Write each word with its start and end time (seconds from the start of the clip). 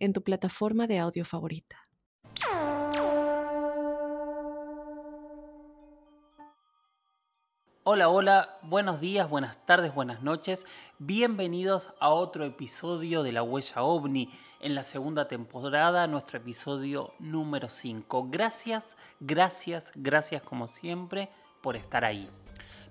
en 0.00 0.12
tu 0.12 0.22
plataforma 0.22 0.88
de 0.88 0.98
audio 0.98 1.24
favorita. 1.24 1.76
Hola, 7.82 8.08
hola, 8.08 8.58
buenos 8.62 9.00
días, 9.00 9.28
buenas 9.28 9.64
tardes, 9.66 9.94
buenas 9.94 10.22
noches. 10.22 10.66
Bienvenidos 10.98 11.92
a 11.98 12.10
otro 12.10 12.44
episodio 12.44 13.22
de 13.22 13.32
La 13.32 13.42
Huella 13.42 13.82
OVNI 13.82 14.30
en 14.60 14.74
la 14.74 14.84
segunda 14.84 15.28
temporada, 15.28 16.06
nuestro 16.06 16.38
episodio 16.38 17.12
número 17.18 17.70
5. 17.70 18.28
Gracias, 18.30 18.96
gracias, 19.18 19.92
gracias 19.94 20.42
como 20.42 20.68
siempre 20.68 21.30
por 21.62 21.74
estar 21.74 22.04
ahí. 22.04 22.28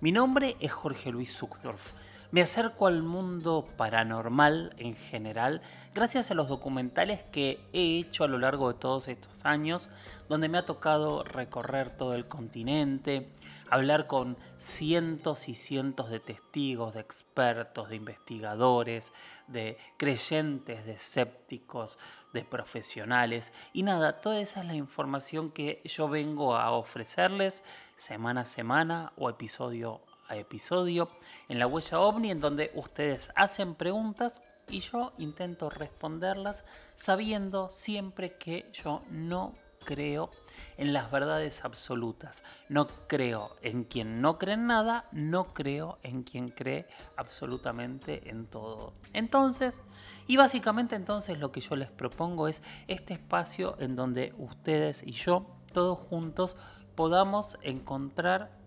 Mi 0.01 0.11
nombre 0.11 0.57
es 0.59 0.71
Jorge 0.71 1.11
Luis 1.11 1.37
Zuckdorf. 1.37 1.93
Me 2.31 2.43
acerco 2.43 2.85
al 2.85 3.01
mundo 3.01 3.65
paranormal 3.75 4.75
en 4.77 4.95
general 4.95 5.63
gracias 5.95 6.29
a 6.29 6.35
los 6.35 6.47
documentales 6.47 7.23
que 7.31 7.59
he 7.73 7.97
hecho 7.97 8.23
a 8.23 8.27
lo 8.27 8.37
largo 8.37 8.71
de 8.71 8.77
todos 8.77 9.07
estos 9.07 9.45
años, 9.47 9.89
donde 10.27 10.47
me 10.47 10.59
ha 10.59 10.65
tocado 10.65 11.23
recorrer 11.23 11.89
todo 11.89 12.13
el 12.13 12.27
continente, 12.27 13.31
hablar 13.71 14.05
con 14.05 14.37
cientos 14.59 15.49
y 15.49 15.55
cientos 15.55 16.11
de 16.11 16.19
testigos, 16.19 16.93
de 16.93 16.99
expertos, 16.99 17.89
de 17.89 17.95
investigadores, 17.95 19.11
de 19.47 19.79
creyentes, 19.97 20.85
de 20.85 20.91
escépticos, 20.91 21.97
de 22.31 22.43
profesionales. 22.43 23.53
Y 23.73 23.81
nada, 23.81 24.21
toda 24.21 24.39
esa 24.39 24.59
es 24.61 24.67
la 24.67 24.75
información 24.75 25.49
que 25.49 25.81
yo 25.83 26.07
vengo 26.07 26.55
a 26.55 26.69
ofrecerles 26.73 27.63
semana 27.95 28.41
a 28.41 28.45
semana 28.45 29.13
o 29.17 29.31
episodio 29.31 30.03
episodio 30.35 31.09
en 31.47 31.59
la 31.59 31.67
huella 31.67 31.99
ovni 31.99 32.31
en 32.31 32.39
donde 32.39 32.71
ustedes 32.75 33.31
hacen 33.35 33.75
preguntas 33.75 34.41
y 34.69 34.79
yo 34.79 35.13
intento 35.17 35.69
responderlas 35.69 36.63
sabiendo 36.95 37.69
siempre 37.69 38.37
que 38.37 38.71
yo 38.73 39.01
no 39.09 39.53
creo 39.83 40.29
en 40.77 40.93
las 40.93 41.09
verdades 41.11 41.65
absolutas. 41.65 42.43
No 42.69 42.87
creo 43.07 43.55
en 43.61 43.83
quien 43.83 44.21
no 44.21 44.37
cree 44.37 44.53
en 44.55 44.67
nada, 44.67 45.05
no 45.11 45.53
creo 45.53 45.97
en 46.03 46.23
quien 46.23 46.49
cree 46.49 46.85
absolutamente 47.17 48.29
en 48.29 48.45
todo. 48.45 48.93
Entonces, 49.13 49.81
y 50.27 50.37
básicamente 50.37 50.95
entonces 50.95 51.39
lo 51.39 51.51
que 51.51 51.61
yo 51.61 51.75
les 51.75 51.89
propongo 51.89 52.47
es 52.47 52.61
este 52.87 53.13
espacio 53.13 53.75
en 53.79 53.95
donde 53.95 54.33
ustedes 54.37 55.01
y 55.03 55.11
yo, 55.13 55.47
todos 55.73 55.97
juntos, 55.97 56.55
podamos 56.95 57.57
encontrar 57.63 58.58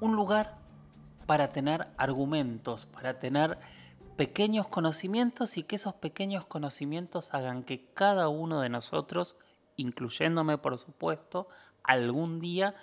un 0.00 0.14
lugar 0.14 0.56
para 1.26 1.52
tener 1.52 1.88
argumentos, 1.96 2.86
para 2.86 3.18
tener 3.18 3.58
pequeños 4.16 4.66
conocimientos 4.66 5.56
y 5.56 5.62
que 5.62 5.76
esos 5.76 5.94
pequeños 5.94 6.46
conocimientos 6.46 7.32
hagan 7.34 7.62
que 7.62 7.84
cada 7.94 8.28
uno 8.28 8.60
de 8.60 8.68
nosotros, 8.68 9.36
incluyéndome 9.76 10.58
por 10.58 10.78
supuesto, 10.78 11.48
algún 11.84 12.40
día 12.40 12.74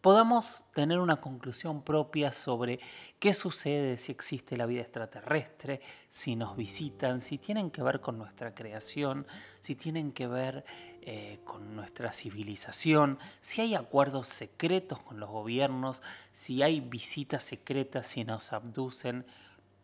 podamos 0.00 0.62
tener 0.72 1.00
una 1.00 1.16
conclusión 1.16 1.82
propia 1.82 2.30
sobre 2.32 2.78
qué 3.18 3.32
sucede 3.32 3.98
si 3.98 4.12
existe 4.12 4.56
la 4.56 4.66
vida 4.66 4.82
extraterrestre, 4.82 5.80
si 6.08 6.36
nos 6.36 6.56
visitan, 6.56 7.20
si 7.20 7.38
tienen 7.38 7.72
que 7.72 7.82
ver 7.82 8.00
con 8.00 8.16
nuestra 8.16 8.54
creación, 8.54 9.26
si 9.62 9.74
tienen 9.74 10.12
que 10.12 10.28
ver 10.28 10.64
eh, 11.08 11.38
con 11.44 11.76
nuestra 11.76 12.12
civilización, 12.12 13.20
si 13.40 13.60
hay 13.60 13.76
acuerdos 13.76 14.26
secretos 14.26 15.00
con 15.00 15.20
los 15.20 15.30
gobiernos, 15.30 16.02
si 16.32 16.64
hay 16.64 16.80
visitas 16.80 17.44
secretas, 17.44 18.08
si 18.08 18.24
nos 18.24 18.52
abducen, 18.52 19.24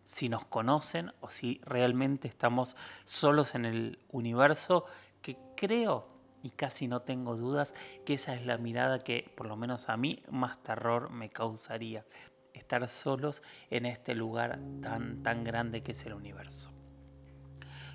si 0.02 0.28
nos 0.28 0.44
conocen 0.44 1.12
o 1.20 1.30
si 1.30 1.60
realmente 1.64 2.26
estamos 2.26 2.74
solos 3.04 3.54
en 3.54 3.66
el 3.66 4.00
universo, 4.10 4.84
que 5.20 5.38
creo 5.56 6.08
y 6.42 6.50
casi 6.50 6.88
no 6.88 7.02
tengo 7.02 7.36
dudas 7.36 7.72
que 8.04 8.14
esa 8.14 8.34
es 8.34 8.44
la 8.44 8.58
mirada 8.58 8.98
que 8.98 9.32
por 9.36 9.46
lo 9.46 9.54
menos 9.54 9.88
a 9.88 9.96
mí 9.96 10.24
más 10.28 10.60
terror 10.64 11.10
me 11.10 11.30
causaría, 11.30 12.04
estar 12.52 12.88
solos 12.88 13.44
en 13.70 13.86
este 13.86 14.16
lugar 14.16 14.58
tan, 14.82 15.22
tan 15.22 15.44
grande 15.44 15.84
que 15.84 15.92
es 15.92 16.04
el 16.04 16.14
universo. 16.14 16.72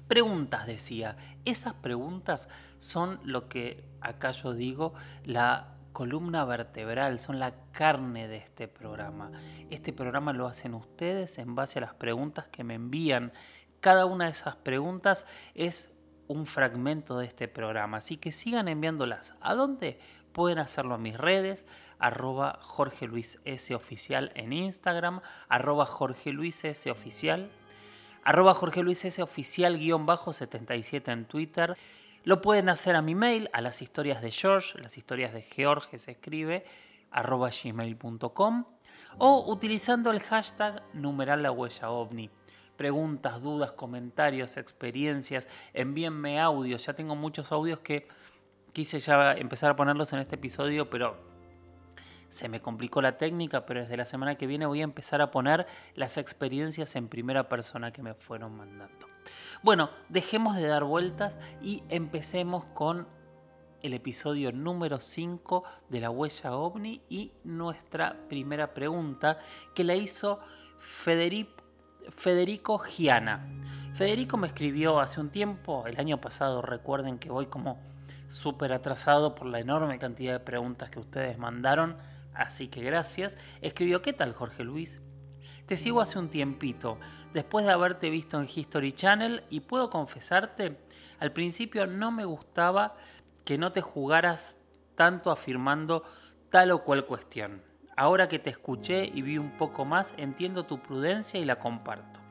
Preguntas, 0.07 0.65
decía. 0.65 1.17
Esas 1.45 1.73
preguntas 1.73 2.47
son 2.79 3.19
lo 3.23 3.49
que 3.49 3.83
acá 4.01 4.31
yo 4.31 4.53
digo, 4.53 4.93
la 5.25 5.75
columna 5.91 6.45
vertebral, 6.45 7.19
son 7.19 7.39
la 7.39 7.53
carne 7.71 8.27
de 8.27 8.37
este 8.37 8.67
programa. 8.67 9.31
Este 9.69 9.93
programa 9.93 10.31
lo 10.31 10.47
hacen 10.47 10.75
ustedes 10.75 11.39
en 11.39 11.55
base 11.55 11.79
a 11.79 11.81
las 11.81 11.93
preguntas 11.95 12.47
que 12.47 12.63
me 12.63 12.75
envían. 12.75 13.33
Cada 13.79 14.05
una 14.05 14.25
de 14.25 14.31
esas 14.31 14.55
preguntas 14.55 15.25
es 15.55 15.91
un 16.27 16.45
fragmento 16.45 17.17
de 17.17 17.25
este 17.25 17.47
programa. 17.47 17.97
Así 17.97 18.17
que 18.17 18.31
sigan 18.31 18.67
enviándolas. 18.67 19.35
¿A 19.41 19.55
dónde? 19.55 19.99
Pueden 20.33 20.59
hacerlo 20.59 20.95
a 20.95 20.99
mis 20.99 21.17
redes, 21.17 21.65
arroba 21.97 22.59
Jorge 22.61 23.07
Luis 23.07 23.39
S. 23.43 23.73
Oficial 23.73 24.31
en 24.35 24.53
Instagram, 24.53 25.21
arroba 25.49 25.85
Jorge 25.85 26.31
Luis 26.31 26.63
S. 26.63 26.91
Oficial, 26.91 27.49
arroba 28.27 28.53
Jorge 28.53 28.83
Luis 28.83 29.05
S. 29.05 29.23
Oficial 29.23 29.77
guion 29.77 30.05
bajo 30.05 30.33
77 30.33 31.11
en 31.11 31.25
Twitter. 31.25 31.77
Lo 32.25 32.41
pueden 32.41 32.67
hacer 32.67 32.97
a 32.97 33.01
mi 33.01 33.15
mail, 33.15 33.49
a 33.53 33.61
las 33.61 33.81
historias 33.81 34.21
de 34.21 34.31
George, 34.31 34.77
las 34.79 34.97
historias 34.97 35.33
de 35.33 35.43
George 35.43 35.97
se 35.97 36.11
escribe, 36.11 36.65
arroba 37.09 37.49
gmail.com 37.49 38.65
o 39.17 39.49
utilizando 39.49 40.11
el 40.11 40.19
hashtag 40.19 40.83
numeral 40.93 41.41
la 41.41 41.51
huella 41.51 41.89
ovni 41.89 42.29
preguntas, 42.75 43.41
dudas, 43.41 43.71
comentarios, 43.71 44.57
experiencias, 44.57 45.47
envíenme 45.73 46.39
audios. 46.39 46.85
Ya 46.85 46.93
tengo 46.93 47.15
muchos 47.15 47.51
audios 47.53 47.79
que 47.79 48.09
quise 48.73 48.99
ya 48.99 49.33
empezar 49.33 49.71
a 49.71 49.75
ponerlos 49.77 50.11
en 50.11 50.19
este 50.19 50.35
episodio, 50.35 50.89
pero 50.89 51.17
se 52.29 52.49
me 52.49 52.61
complicó 52.61 53.01
la 53.01 53.17
técnica, 53.17 53.65
pero 53.65 53.81
desde 53.81 53.97
la 53.97 54.05
semana 54.05 54.35
que 54.35 54.47
viene 54.47 54.65
voy 54.65 54.81
a 54.81 54.85
empezar 54.85 55.21
a 55.21 55.31
poner 55.31 55.67
las 55.95 56.17
experiencias 56.17 56.95
en 56.95 57.07
primera 57.07 57.49
persona 57.49 57.91
que 57.91 58.03
me 58.03 58.13
fueron 58.13 58.55
mandando. 58.55 59.07
Bueno, 59.63 59.89
dejemos 60.09 60.55
de 60.55 60.67
dar 60.67 60.83
vueltas 60.83 61.37
y 61.61 61.83
empecemos 61.89 62.65
con 62.65 63.07
el 63.81 63.93
episodio 63.93 64.51
número 64.51 64.99
5 64.99 65.63
de 65.89 66.01
la 66.01 66.09
huella 66.09 66.55
ovni 66.55 67.01
y 67.09 67.31
nuestra 67.43 68.17
primera 68.27 68.73
pregunta 68.73 69.39
que 69.73 69.83
la 69.83 69.95
hizo 69.95 70.39
Federico 70.79 72.77
Giana. 72.79 73.47
Federico 73.93 74.37
me 74.37 74.47
escribió 74.47 74.99
hace 74.99 75.21
un 75.21 75.29
tiempo, 75.29 75.85
el 75.87 75.99
año 75.99 76.19
pasado, 76.19 76.61
recuerden 76.61 77.19
que 77.19 77.29
voy 77.29 77.47
como 77.47 77.79
súper 78.27 78.73
atrasado 78.73 79.35
por 79.35 79.47
la 79.47 79.59
enorme 79.59 79.99
cantidad 79.99 80.33
de 80.33 80.39
preguntas 80.39 80.89
que 80.89 80.99
ustedes 80.99 81.37
mandaron, 81.37 81.97
así 82.37 82.67
que 82.67 82.81
gracias. 82.81 83.37
Escribió, 83.61 84.01
¿qué 84.01 84.13
tal 84.13 84.33
Jorge 84.33 84.63
Luis? 84.63 85.01
Te 85.65 85.75
sigo 85.75 85.99
hace 85.99 86.17
un 86.17 86.29
tiempito, 86.29 86.97
después 87.33 87.65
de 87.65 87.73
haberte 87.73 88.09
visto 88.09 88.39
en 88.39 88.47
History 88.53 88.93
Channel 88.93 89.43
y 89.49 89.59
puedo 89.59 89.89
confesarte, 89.89 90.77
al 91.19 91.33
principio 91.33 91.87
no 91.87 92.11
me 92.11 92.23
gustaba 92.23 92.95
que 93.43 93.57
no 93.57 93.71
te 93.71 93.81
jugaras 93.81 94.57
tanto 94.95 95.29
afirmando 95.29 96.03
tal 96.51 96.71
o 96.71 96.83
cual 96.83 97.05
cuestión. 97.05 97.61
Ahora 97.97 98.29
que 98.29 98.39
te 98.39 98.49
escuché 98.49 99.05
y 99.05 99.21
vi 99.21 99.37
un 99.37 99.57
poco 99.57 99.83
más, 99.83 100.13
entiendo 100.17 100.65
tu 100.65 100.81
prudencia 100.81 101.39
y 101.39 101.45
la 101.45 101.59
comparto. 101.59 102.26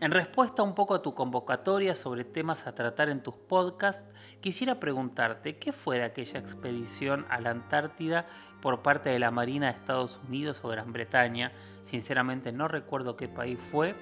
En 0.00 0.12
respuesta 0.12 0.62
un 0.62 0.76
poco 0.76 0.94
a 0.94 1.02
tu 1.02 1.12
convocatoria 1.12 1.96
sobre 1.96 2.22
temas 2.22 2.68
a 2.68 2.74
tratar 2.74 3.08
en 3.08 3.20
tus 3.20 3.34
podcasts, 3.34 4.04
quisiera 4.40 4.78
preguntarte 4.78 5.58
qué 5.58 5.72
fue 5.72 5.98
de 5.98 6.04
aquella 6.04 6.38
expedición 6.38 7.26
a 7.30 7.40
la 7.40 7.50
Antártida 7.50 8.26
por 8.62 8.82
parte 8.82 9.10
de 9.10 9.18
la 9.18 9.32
Marina 9.32 9.66
de 9.66 9.72
Estados 9.72 10.20
Unidos 10.28 10.60
o 10.62 10.68
Gran 10.68 10.92
Bretaña, 10.92 11.50
sinceramente 11.82 12.52
no 12.52 12.68
recuerdo 12.68 13.16
qué 13.16 13.26
país 13.26 13.58
fue, 13.72 13.96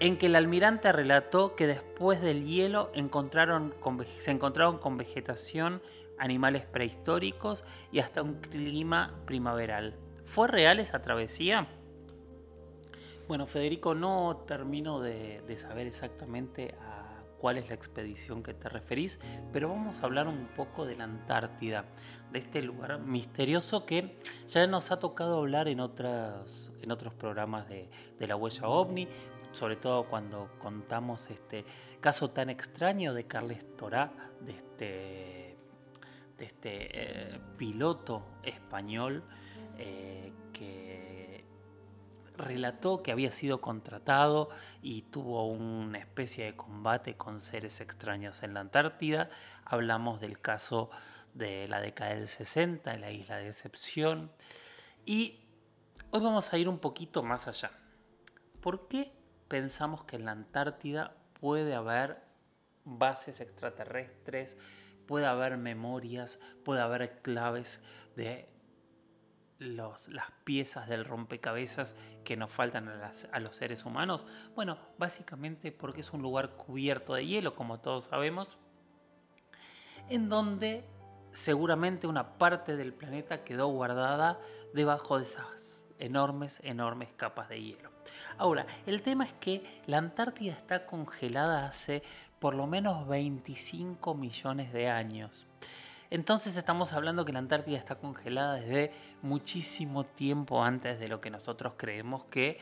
en 0.00 0.18
que 0.18 0.26
el 0.26 0.36
almirante 0.36 0.92
relató 0.92 1.56
que 1.56 1.66
después 1.66 2.20
del 2.20 2.44
hielo 2.44 2.90
se 2.92 3.00
encontraron 3.00 4.78
con 4.80 4.98
vegetación 4.98 5.80
animales 6.18 6.66
prehistóricos 6.66 7.64
y 7.90 8.00
hasta 8.00 8.20
un 8.20 8.34
clima 8.34 9.14
primaveral. 9.24 9.96
¿Fue 10.26 10.46
real 10.46 10.78
esa 10.78 11.00
travesía? 11.00 11.68
Bueno, 13.26 13.46
Federico, 13.46 13.94
no 13.94 14.44
termino 14.46 15.00
de, 15.00 15.42
saber 15.58 15.86
exactamente 15.86 16.74
a 16.82 17.22
cuál 17.38 17.56
es 17.56 17.68
la 17.68 17.74
expedición 17.74 18.42
que 18.42 18.52
te 18.52 18.68
referís, 18.68 19.18
pero 19.50 19.70
vamos 19.70 20.02
a 20.02 20.04
hablar 20.04 20.28
un 20.28 20.48
poco 20.48 20.84
de 20.84 20.94
la 20.94 21.04
Antártida, 21.04 21.86
de 22.30 22.40
este 22.40 22.60
lugar 22.60 22.98
misterioso 22.98 23.86
que 23.86 24.18
ya 24.46 24.66
nos 24.66 24.90
ha 24.90 24.98
tocado 24.98 25.38
hablar 25.38 25.68
en, 25.68 25.80
otras, 25.80 26.70
en 26.82 26.90
otros 26.90 27.14
programas 27.14 27.66
de, 27.66 27.88
la 28.18 28.36
huella 28.36 28.68
ovni, 28.68 29.08
sobre 29.52 29.76
todo 29.76 30.04
cuando 30.04 30.50
contamos 30.58 31.30
este 31.30 31.64
caso 32.00 32.28
tan 32.28 32.50
extraño 32.50 33.14
de 33.14 33.24
Carles 33.26 33.74
Torá, 33.74 34.12
de 34.40 34.52
este, 34.52 35.56
de 36.36 36.44
este 36.44 36.88
eh, 36.92 37.40
piloto 37.56 38.22
español 38.42 39.22
eh, 39.78 40.30
que 40.52 41.13
relató 42.36 43.02
que 43.02 43.12
había 43.12 43.30
sido 43.30 43.60
contratado 43.60 44.48
y 44.82 45.02
tuvo 45.02 45.46
una 45.46 45.98
especie 45.98 46.44
de 46.46 46.56
combate 46.56 47.16
con 47.16 47.40
seres 47.40 47.80
extraños 47.80 48.42
en 48.42 48.54
la 48.54 48.60
Antártida. 48.60 49.30
Hablamos 49.64 50.20
del 50.20 50.40
caso 50.40 50.90
de 51.34 51.68
la 51.68 51.80
década 51.80 52.14
del 52.14 52.28
60 52.28 52.94
en 52.94 53.00
la 53.00 53.10
isla 53.10 53.36
de 53.36 53.44
Decepción. 53.44 54.32
Y 55.04 55.40
hoy 56.10 56.20
vamos 56.20 56.52
a 56.52 56.58
ir 56.58 56.68
un 56.68 56.78
poquito 56.78 57.22
más 57.22 57.48
allá. 57.48 57.70
¿Por 58.60 58.88
qué 58.88 59.12
pensamos 59.48 60.04
que 60.04 60.16
en 60.16 60.24
la 60.24 60.32
Antártida 60.32 61.16
puede 61.40 61.74
haber 61.74 62.22
bases 62.84 63.40
extraterrestres, 63.40 64.56
puede 65.06 65.26
haber 65.26 65.56
memorias, 65.56 66.40
puede 66.64 66.80
haber 66.80 67.20
claves 67.22 67.80
de 68.16 68.53
las 69.58 70.30
piezas 70.44 70.88
del 70.88 71.04
rompecabezas 71.04 71.94
que 72.24 72.36
nos 72.36 72.50
faltan 72.50 72.88
a, 72.88 73.40
los 73.40 73.56
seres 73.56 73.84
humanos? 73.84 74.24
Bueno, 74.54 74.78
básicamente 74.98 75.72
porque 75.72 76.00
es 76.00 76.12
un 76.12 76.22
lugar 76.22 76.56
cubierto 76.56 77.14
de 77.14 77.26
hielo, 77.26 77.54
como 77.54 77.80
todos 77.80 78.04
sabemos, 78.04 78.58
en 80.08 80.28
donde 80.28 80.84
seguramente 81.32 82.06
una 82.06 82.38
parte 82.38 82.76
del 82.76 82.92
planeta 82.92 83.44
quedó 83.44 83.68
guardada 83.68 84.38
debajo 84.72 85.18
de 85.18 85.24
esas 85.24 85.82
enormes, 85.98 86.60
enormes 86.62 87.10
capas 87.16 87.48
de 87.48 87.62
hielo. 87.62 87.90
Ahora, 88.36 88.66
el 88.86 89.02
tema 89.02 89.24
es 89.24 89.32
que 89.34 89.82
la 89.86 89.98
Antártida 89.98 90.52
está 90.52 90.86
congelada 90.86 91.66
hace 91.66 92.02
por 92.38 92.54
lo 92.54 92.66
menos 92.66 93.08
25 93.08 94.14
millones 94.14 94.72
de 94.72 94.88
años. 94.88 95.46
Entonces 96.10 96.56
estamos 96.56 96.92
hablando 96.92 97.24
que 97.24 97.32
la 97.32 97.38
Antártida 97.38 97.78
está 97.78 97.96
congelada 97.96 98.54
desde 98.54 98.92
muchísimo 99.22 100.04
tiempo 100.04 100.62
antes 100.62 100.98
de 101.00 101.08
lo 101.08 101.20
que 101.20 101.30
nosotros 101.30 101.74
creemos 101.76 102.24
que 102.24 102.58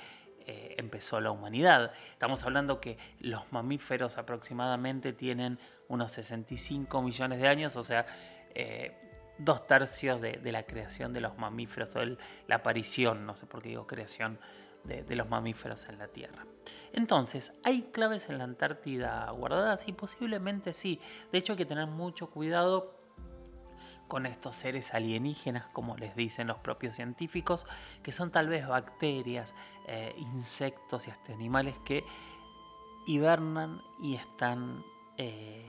eh, 0.47 0.75
empezó 0.79 1.21
la 1.21 1.31
humanidad. 1.31 1.93
Estamos 2.13 2.43
hablando 2.45 2.81
que 2.81 2.99
los 3.21 3.53
mamíferos 3.53 4.19
aproximadamente 4.19 5.13
tienen 5.13 5.59
unos 5.89 6.13
65 6.13 7.03
millones 7.03 7.41
de 7.41 7.49
años, 7.49 7.77
o 7.77 7.85
sea, 7.85 8.07
eh, 8.55 8.97
dos 9.39 9.67
tercios 9.67 10.21
de, 10.21 10.41
la 10.53 10.65
creación 10.65 11.13
de 11.13 11.21
los 11.21 11.37
mamíferos, 11.39 11.95
o 11.97 12.01
la 12.47 12.57
aparición, 12.57 13.27
no 13.27 13.37
sé 13.37 13.47
por 13.47 13.63
qué 13.63 13.71
digo 13.71 13.87
creación, 13.87 14.39
de, 14.85 15.05
de, 15.05 15.15
los 15.15 15.29
mamíferos 15.29 15.89
en 15.89 15.99
la 15.99 16.09
Tierra. 16.09 16.45
Entonces, 16.93 17.53
¿hay 17.63 17.83
claves 17.93 18.29
en 18.29 18.39
la 18.39 18.45
Antártida 18.45 19.31
guardadas? 19.31 19.87
Y 19.87 19.93
posiblemente 19.93 20.73
sí. 20.73 21.01
De 21.31 21.39
hecho, 21.39 21.53
hay 21.53 21.59
que 21.59 21.67
tener 21.67 21.87
mucho 21.87 22.31
cuidado 22.31 23.02
con 24.13 24.27
estos 24.27 24.57
seres 24.57 24.93
alienígenas, 24.93 25.69
como 25.69 25.97
les 25.97 26.15
dicen 26.15 26.47
los 26.47 26.59
propios 26.59 26.97
científicos, 26.97 27.65
que 28.03 28.13
son 28.13 28.31
tal 28.31 28.47
vez 28.47 28.69
bacterias, 28.69 29.55
eh, 29.89 30.15
insectos 30.19 31.09
y 31.09 31.11
hasta 31.11 31.33
animales 31.33 31.79
que 31.83 32.05
hibernan 33.07 33.81
y 33.99 34.17
están 34.17 34.85
eh, 35.17 35.67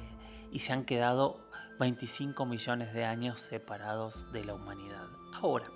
y 0.51 0.59
se 0.59 0.73
han 0.73 0.83
quedado 0.83 1.49
25 1.79 2.45
millones 2.45 2.93
de 2.93 3.05
años 3.05 3.39
separados 3.39 4.29
de 4.33 4.43
la 4.43 4.55
humanidad. 4.55 5.07
Ahora, 5.35 5.71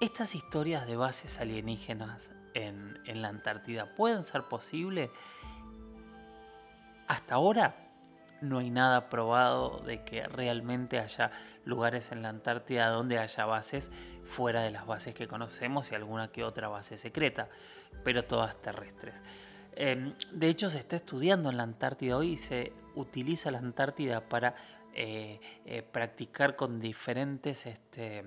estas 0.00 0.34
historias 0.34 0.88
de 0.88 0.96
bases 0.96 1.38
alienígenas 1.38 2.32
en, 2.54 2.98
en 3.06 3.22
la 3.22 3.28
Antártida 3.28 3.94
pueden 3.94 4.24
ser 4.24 4.42
posibles. 4.42 5.08
Hasta 7.06 7.36
ahora 7.36 7.87
no 8.40 8.58
hay 8.58 8.70
nada 8.70 9.08
probado 9.08 9.80
de 9.80 10.04
que 10.04 10.26
realmente 10.26 10.98
haya 10.98 11.30
lugares 11.64 12.12
en 12.12 12.22
la 12.22 12.28
Antártida 12.28 12.88
donde 12.88 13.18
haya 13.18 13.44
bases 13.44 13.90
fuera 14.24 14.62
de 14.62 14.70
las 14.70 14.86
bases 14.86 15.14
que 15.14 15.28
conocemos 15.28 15.90
y 15.90 15.94
alguna 15.94 16.28
que 16.28 16.44
otra 16.44 16.68
base 16.68 16.98
secreta, 16.98 17.48
pero 18.04 18.24
todas 18.24 18.60
terrestres. 18.60 19.22
Em, 19.74 20.14
de 20.32 20.48
hecho, 20.48 20.70
se 20.70 20.78
está 20.78 20.96
estudiando 20.96 21.50
en 21.50 21.56
la 21.56 21.62
Antártida 21.62 22.16
hoy 22.16 22.32
y 22.32 22.36
se 22.36 22.72
utiliza 22.94 23.50
la 23.50 23.58
Antártida 23.58 24.28
para 24.28 24.54
eh, 24.94 25.40
eh, 25.64 25.82
practicar 25.82 26.56
con 26.56 26.80
diferentes 26.80 27.66
este, 27.66 28.24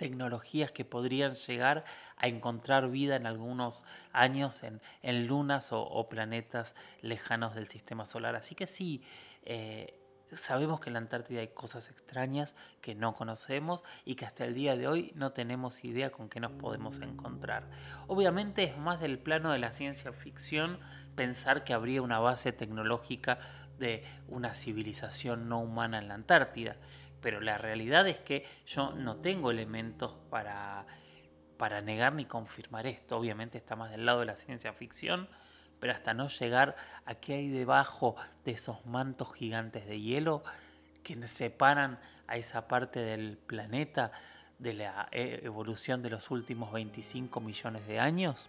tecnologías 0.00 0.72
que 0.72 0.86
podrían 0.86 1.34
llegar 1.34 1.84
a 2.16 2.26
encontrar 2.26 2.88
vida 2.88 3.16
en 3.16 3.26
algunos 3.26 3.84
años 4.14 4.62
en, 4.62 5.26
lunas 5.26 5.72
o, 5.72 6.08
planetas 6.08 6.74
lejanos 7.02 7.54
del 7.54 7.68
sistema 7.68 8.06
solar. 8.06 8.34
Así 8.34 8.54
que 8.54 8.66
sí, 8.66 9.02
eh, 9.42 10.00
sabemos 10.32 10.80
que 10.80 10.88
en 10.88 10.94
la 10.94 11.00
Antártida 11.00 11.40
hay 11.40 11.48
cosas 11.48 11.90
extrañas 11.90 12.54
que 12.80 12.94
no 12.94 13.14
conocemos 13.14 13.84
y 14.06 14.14
que 14.14 14.24
hasta 14.24 14.46
el 14.46 14.54
día 14.54 14.74
de 14.74 14.88
hoy 14.88 15.12
no 15.16 15.32
tenemos 15.34 15.84
idea 15.84 16.08
con 16.08 16.30
qué 16.30 16.40
nos 16.40 16.52
podemos 16.52 16.98
encontrar. 17.00 17.68
Obviamente 18.06 18.64
es 18.64 18.78
más 18.78 19.00
del 19.00 19.18
plano 19.18 19.52
de 19.52 19.58
la 19.58 19.74
ciencia 19.74 20.14
ficción 20.14 20.80
pensar 21.14 21.62
que 21.62 21.74
habría 21.74 22.00
una 22.00 22.20
base 22.20 22.52
tecnológica 22.52 23.38
de 23.78 24.02
una 24.28 24.54
civilización 24.54 25.50
no 25.50 25.60
humana 25.60 25.98
en 25.98 26.08
la 26.08 26.14
Antártida 26.14 26.76
pero 27.20 27.40
la 27.40 27.58
realidad 27.58 28.06
es 28.08 28.18
que 28.18 28.44
yo 28.66 28.92
no 28.92 29.16
tengo 29.16 29.50
elementos 29.50 30.14
para, 30.30 30.86
para 31.56 31.80
negar 31.80 32.14
ni 32.14 32.24
confirmar 32.24 32.86
esto. 32.86 33.18
Obviamente 33.18 33.58
está 33.58 33.76
más 33.76 33.90
del 33.90 34.06
lado 34.06 34.20
de 34.20 34.26
la 34.26 34.36
ciencia 34.36 34.72
ficción, 34.72 35.28
pero 35.78 35.92
hasta 35.92 36.14
no 36.14 36.28
llegar 36.28 36.76
a 37.04 37.14
qué 37.14 37.34
hay 37.34 37.48
debajo 37.48 38.16
de 38.44 38.52
esos 38.52 38.86
mantos 38.86 39.32
gigantes 39.34 39.86
de 39.86 40.00
hielo 40.00 40.42
que 41.02 41.26
separan 41.26 41.98
a 42.26 42.36
esa 42.36 42.68
parte 42.68 43.00
del 43.00 43.36
planeta 43.38 44.12
de 44.58 44.74
la 44.74 45.08
eh, 45.10 45.40
evolución 45.42 46.02
de 46.02 46.10
los 46.10 46.30
últimos 46.30 46.72
25 46.72 47.40
millones 47.40 47.86
de 47.86 47.98
años, 47.98 48.48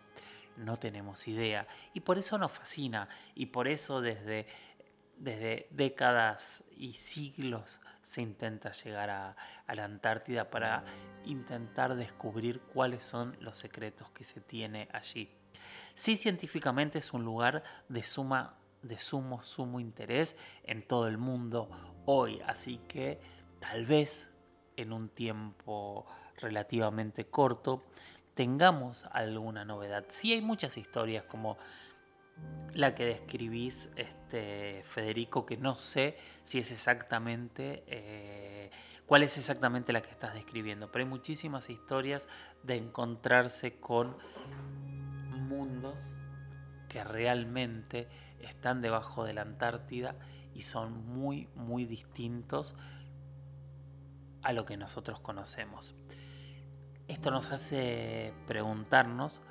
no 0.57 0.77
tenemos 0.77 1.27
idea. 1.27 1.65
Y 1.93 2.01
por 2.01 2.17
eso 2.17 2.37
nos 2.37 2.51
fascina, 2.51 3.07
y 3.33 3.47
por 3.47 3.67
eso 3.67 4.01
desde, 4.01 4.45
desde 5.21 5.67
décadas 5.69 6.63
y 6.75 6.95
siglos 6.95 7.79
se 8.01 8.21
intenta 8.21 8.71
llegar 8.71 9.09
a, 9.09 9.35
la 9.73 9.85
Antártida 9.85 10.49
para 10.49 10.83
intentar 11.23 11.95
descubrir 11.95 12.59
cuáles 12.59 13.05
son 13.05 13.37
los 13.39 13.57
secretos 13.57 14.09
que 14.11 14.25
se 14.25 14.41
tiene 14.41 14.89
allí. 14.91 15.29
Sí, 15.93 16.17
científicamente 16.17 16.97
es 16.97 17.13
un 17.13 17.23
lugar 17.23 17.63
de 17.87 18.03
suma 18.03 18.57
de 18.81 18.97
sumo, 18.97 19.43
sumo 19.43 19.79
interés 19.79 20.35
en 20.63 20.81
todo 20.81 21.07
el 21.07 21.19
mundo 21.19 21.69
hoy, 22.05 22.41
así 22.47 22.79
que 22.87 23.21
tal 23.59 23.85
vez 23.85 24.27
en 24.75 24.91
un 24.91 25.07
tiempo 25.07 26.07
relativamente 26.37 27.27
corto 27.27 27.85
tengamos 28.33 29.05
alguna 29.11 29.63
novedad. 29.65 30.05
Sí 30.09 30.33
hay 30.33 30.41
muchas 30.41 30.77
historias 30.77 31.25
como 31.25 31.57
la 32.73 32.95
que 32.95 33.05
describís, 33.05 33.89
este, 33.95 34.83
Federico, 34.83 35.45
que 35.45 35.57
no 35.57 35.75
sé 35.75 36.17
si 36.43 36.59
es 36.59 36.71
exactamente, 36.71 37.83
eh, 37.87 38.71
cuál 39.05 39.23
es 39.23 39.37
exactamente 39.37 39.93
la 39.93 40.01
que 40.01 40.11
estás 40.11 40.33
describiendo, 40.33 40.91
pero 40.91 41.03
hay 41.03 41.09
muchísimas 41.09 41.69
historias 41.69 42.27
de 42.63 42.77
encontrarse 42.77 43.79
con 43.79 44.15
mundos 45.29 46.13
que 46.87 47.03
realmente 47.03 48.07
están 48.39 48.81
debajo 48.81 49.25
de 49.25 49.33
la 49.33 49.41
Antártida 49.41 50.15
y 50.53 50.61
son 50.61 51.05
muy, 51.05 51.49
muy 51.55 51.85
distintos 51.85 52.75
a 54.43 54.53
lo 54.53 54.65
que 54.65 54.77
nosotros 54.77 55.19
conocemos. 55.19 55.93
Esto 57.07 57.31
nos 57.31 57.51
hace 57.51 58.33
preguntarnos 58.47 59.41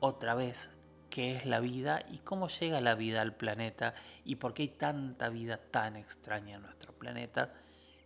otra 0.00 0.34
vez 0.34 0.70
qué 1.10 1.36
es 1.36 1.46
la 1.46 1.60
vida 1.60 2.02
y 2.10 2.18
cómo 2.18 2.48
llega 2.48 2.80
la 2.80 2.94
vida 2.94 3.22
al 3.22 3.34
planeta 3.34 3.94
y 4.24 4.36
por 4.36 4.54
qué 4.54 4.62
hay 4.62 4.68
tanta 4.68 5.28
vida 5.28 5.58
tan 5.70 5.96
extraña 5.96 6.56
en 6.56 6.62
nuestro 6.62 6.92
planeta. 6.92 7.52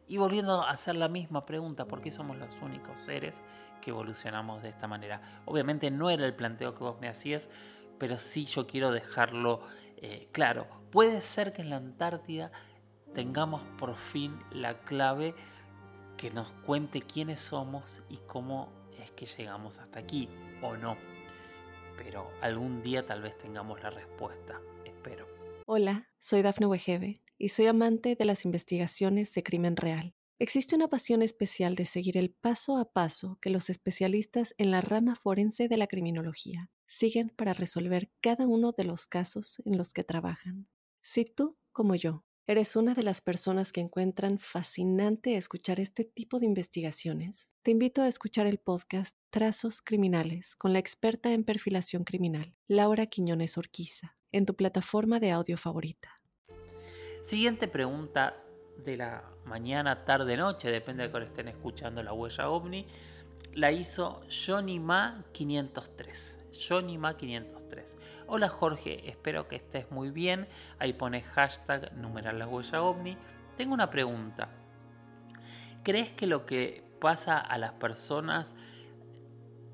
Y 0.09 0.17
volviendo 0.19 0.63
a 0.63 0.71
hacer 0.71 0.97
la 0.97 1.09
misma 1.09 1.47
pregunta, 1.47 1.87
¿por 1.87 2.01
qué 2.01 2.11
somos 2.11 2.37
los 2.37 2.61
únicos 2.61 3.01
seres 3.01 3.35
que 3.81 3.91
evolucionamos 3.91 4.63
de 4.63 4.69
esta 4.69 4.87
manera? 4.87 5.23
Obviamente 5.45 5.91
no 5.91 6.11
era 6.11 6.27
el 6.27 6.35
planteo 6.35 6.75
que 6.75 6.85
vos 6.85 7.01
me 7.01 7.09
hacías, 7.09 7.49
pero 7.99 8.19
sí 8.19 8.45
yo 8.45 8.67
quiero 8.67 8.91
dejarlo 8.91 9.63
eh, 9.97 10.29
claro. 10.33 10.67
Puede 10.91 11.23
ser 11.23 11.53
que 11.53 11.63
en 11.63 11.71
la 11.71 11.77
Antártida 11.77 12.51
tengamos 13.15 13.63
por 13.79 13.95
fin 13.95 14.39
la 14.51 14.81
clave 14.81 15.35
que 16.17 16.31
nos 16.31 16.51
cuente 16.51 17.01
quiénes 17.01 17.41
somos 17.41 18.03
y 18.09 18.19
cómo 18.27 18.73
es 19.01 19.11
que 19.13 19.27
llegamos 19.27 19.79
hasta 19.79 19.99
aquí 19.99 20.29
o 20.61 20.77
no 20.77 21.12
pero 21.97 22.31
algún 22.41 22.83
día 22.83 23.07
tal 23.07 23.23
vez 23.23 23.37
tengamos 23.39 23.83
la 23.83 23.91
respuesta, 23.91 24.61
espero. 24.85 25.27
Hola, 25.67 26.09
soy 26.19 26.43
Dafne 26.43 26.67
Wegebe 26.67 27.23
y 27.39 27.49
soy 27.49 27.67
amante 27.67 28.17
de 28.17 28.25
las 28.25 28.45
investigaciones 28.45 29.33
de 29.35 29.43
crimen 29.43 29.77
real. 29.77 30.15
Existe 30.39 30.75
una 30.75 30.89
pasión 30.89 31.23
especial 31.23 31.77
de 31.77 31.85
seguir 31.85 32.17
el 32.17 32.31
paso 32.31 32.77
a 32.77 32.93
paso 32.93 33.39
que 33.41 33.51
los 33.51 33.71
especialistas 33.71 34.55
en 34.59 34.73
la 34.73 34.81
rama 34.81 35.15
forense 35.15 35.69
de 35.69 35.77
la 35.77 35.87
criminología 35.87 36.69
siguen 36.89 37.31
para 37.31 37.53
resolver 37.53 38.11
cada 38.21 38.47
uno 38.47 38.73
de 38.73 38.85
los 38.85 39.07
casos 39.07 39.63
en 39.65 39.79
los 39.79 39.93
que 39.93 40.03
trabajan. 40.03 40.69
Si 41.01 41.25
tú, 41.25 41.57
como 41.71 41.95
yo, 41.95 42.25
eres 42.47 42.77
una 42.77 42.95
de 42.95 43.03
las 43.03 43.21
personas 43.21 43.73
que 43.73 43.81
encuentran 43.81 44.39
fascinante 44.39 45.37
escuchar 45.37 45.79
este 45.79 46.05
tipo 46.05 46.39
de 46.39 46.47
investigaciones, 46.47 47.51
te 47.63 47.71
invito 47.71 48.03
a 48.03 48.09
escuchar 48.09 48.47
el 48.47 48.59
podcast 48.59 49.17
Trazos 49.31 49.81
Criminales 49.81 50.57
con 50.57 50.73
la 50.73 50.79
experta 50.79 51.33
en 51.33 51.45
perfilación 51.45 52.05
criminal, 52.05 52.55
Laura 52.67 53.07
Quiñones 53.07 53.57
Orquiza 53.59 54.17
en 54.33 54.47
tu 54.47 54.57
plataforma 54.57 55.21
de 55.21 55.31
audio 55.31 55.57
favorita. 55.57 56.21
Siguiente 57.23 57.69
pregunta 57.69 58.43
de 58.85 58.97
la 58.97 59.23
mañana, 59.45 60.05
tarde, 60.05 60.37
noche, 60.37 60.71
depende 60.71 61.05
de 61.05 61.11
cuando 61.11 61.29
estén 61.29 61.49
escuchando 61.49 62.03
la 62.03 62.13
huella 62.13 62.49
ovni, 62.49 62.87
la 63.55 63.71
hizo 63.71 64.23
Johnny 64.29 64.81
Ma 64.81 65.25
503. 65.33 66.42
Johnny 66.53 66.99
Ma 66.99 67.17
503. 67.17 67.97
Hola 68.27 68.49
Jorge, 68.49 69.09
espero 69.09 69.49
que 69.49 69.57
estés 69.57 69.91
muy 69.91 70.11
bien. 70.11 70.49
Ahí 70.79 70.93
pone 70.93 71.23
hashtag 71.23 71.93
numeral 71.97 72.39
la 72.39 72.47
ovni. 72.47 73.17
Tengo 73.57 73.75
una 73.75 73.91
pregunta. 73.91 74.49
¿Crees 75.83 76.11
que 76.11 76.27
lo 76.27 76.47
que 76.47 76.85
pasa 77.01 77.39
a 77.39 77.59
las 77.59 77.73
personas 77.73 78.55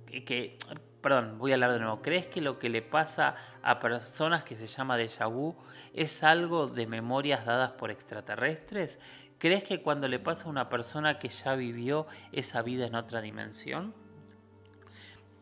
que 0.07 0.57
Perdón, 1.01 1.39
voy 1.39 1.53
a 1.53 1.55
hablar 1.55 1.73
de 1.73 1.79
nuevo. 1.79 2.03
¿Crees 2.03 2.27
que 2.27 2.41
lo 2.41 2.59
que 2.59 2.69
le 2.69 2.83
pasa 2.83 3.37
a 3.63 3.79
personas 3.79 4.43
que 4.43 4.57
se 4.57 4.67
llama 4.67 4.99
déjà 4.99 5.27
vu 5.31 5.55
es 5.95 6.25
algo 6.25 6.67
de 6.67 6.87
memorias 6.87 7.47
dadas 7.47 7.73
por 7.73 7.93
extraterrestres? 7.93 8.99
¿Crees 9.39 9.63
que 9.63 9.81
cuando 9.81 10.09
le 10.09 10.19
pasa 10.19 10.47
a 10.47 10.49
una 10.49 10.69
persona 10.69 11.21
que 11.21 11.29
ya 11.29 11.55
vivió 11.55 12.07
esa 12.33 12.63
vida 12.63 12.87
en 12.87 12.97
otra 12.97 13.21
dimensión? 13.21 13.95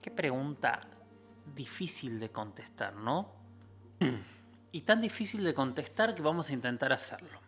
Qué 0.02 0.10
pregunta 0.10 0.86
difícil 1.54 2.18
de 2.18 2.30
contestar, 2.30 2.94
¿no? 2.94 3.32
Y 4.72 4.82
tan 4.82 5.00
difícil 5.00 5.42
de 5.44 5.54
contestar 5.54 6.14
que 6.14 6.22
vamos 6.22 6.50
a 6.50 6.52
intentar 6.52 6.92
hacerlo. 6.92 7.40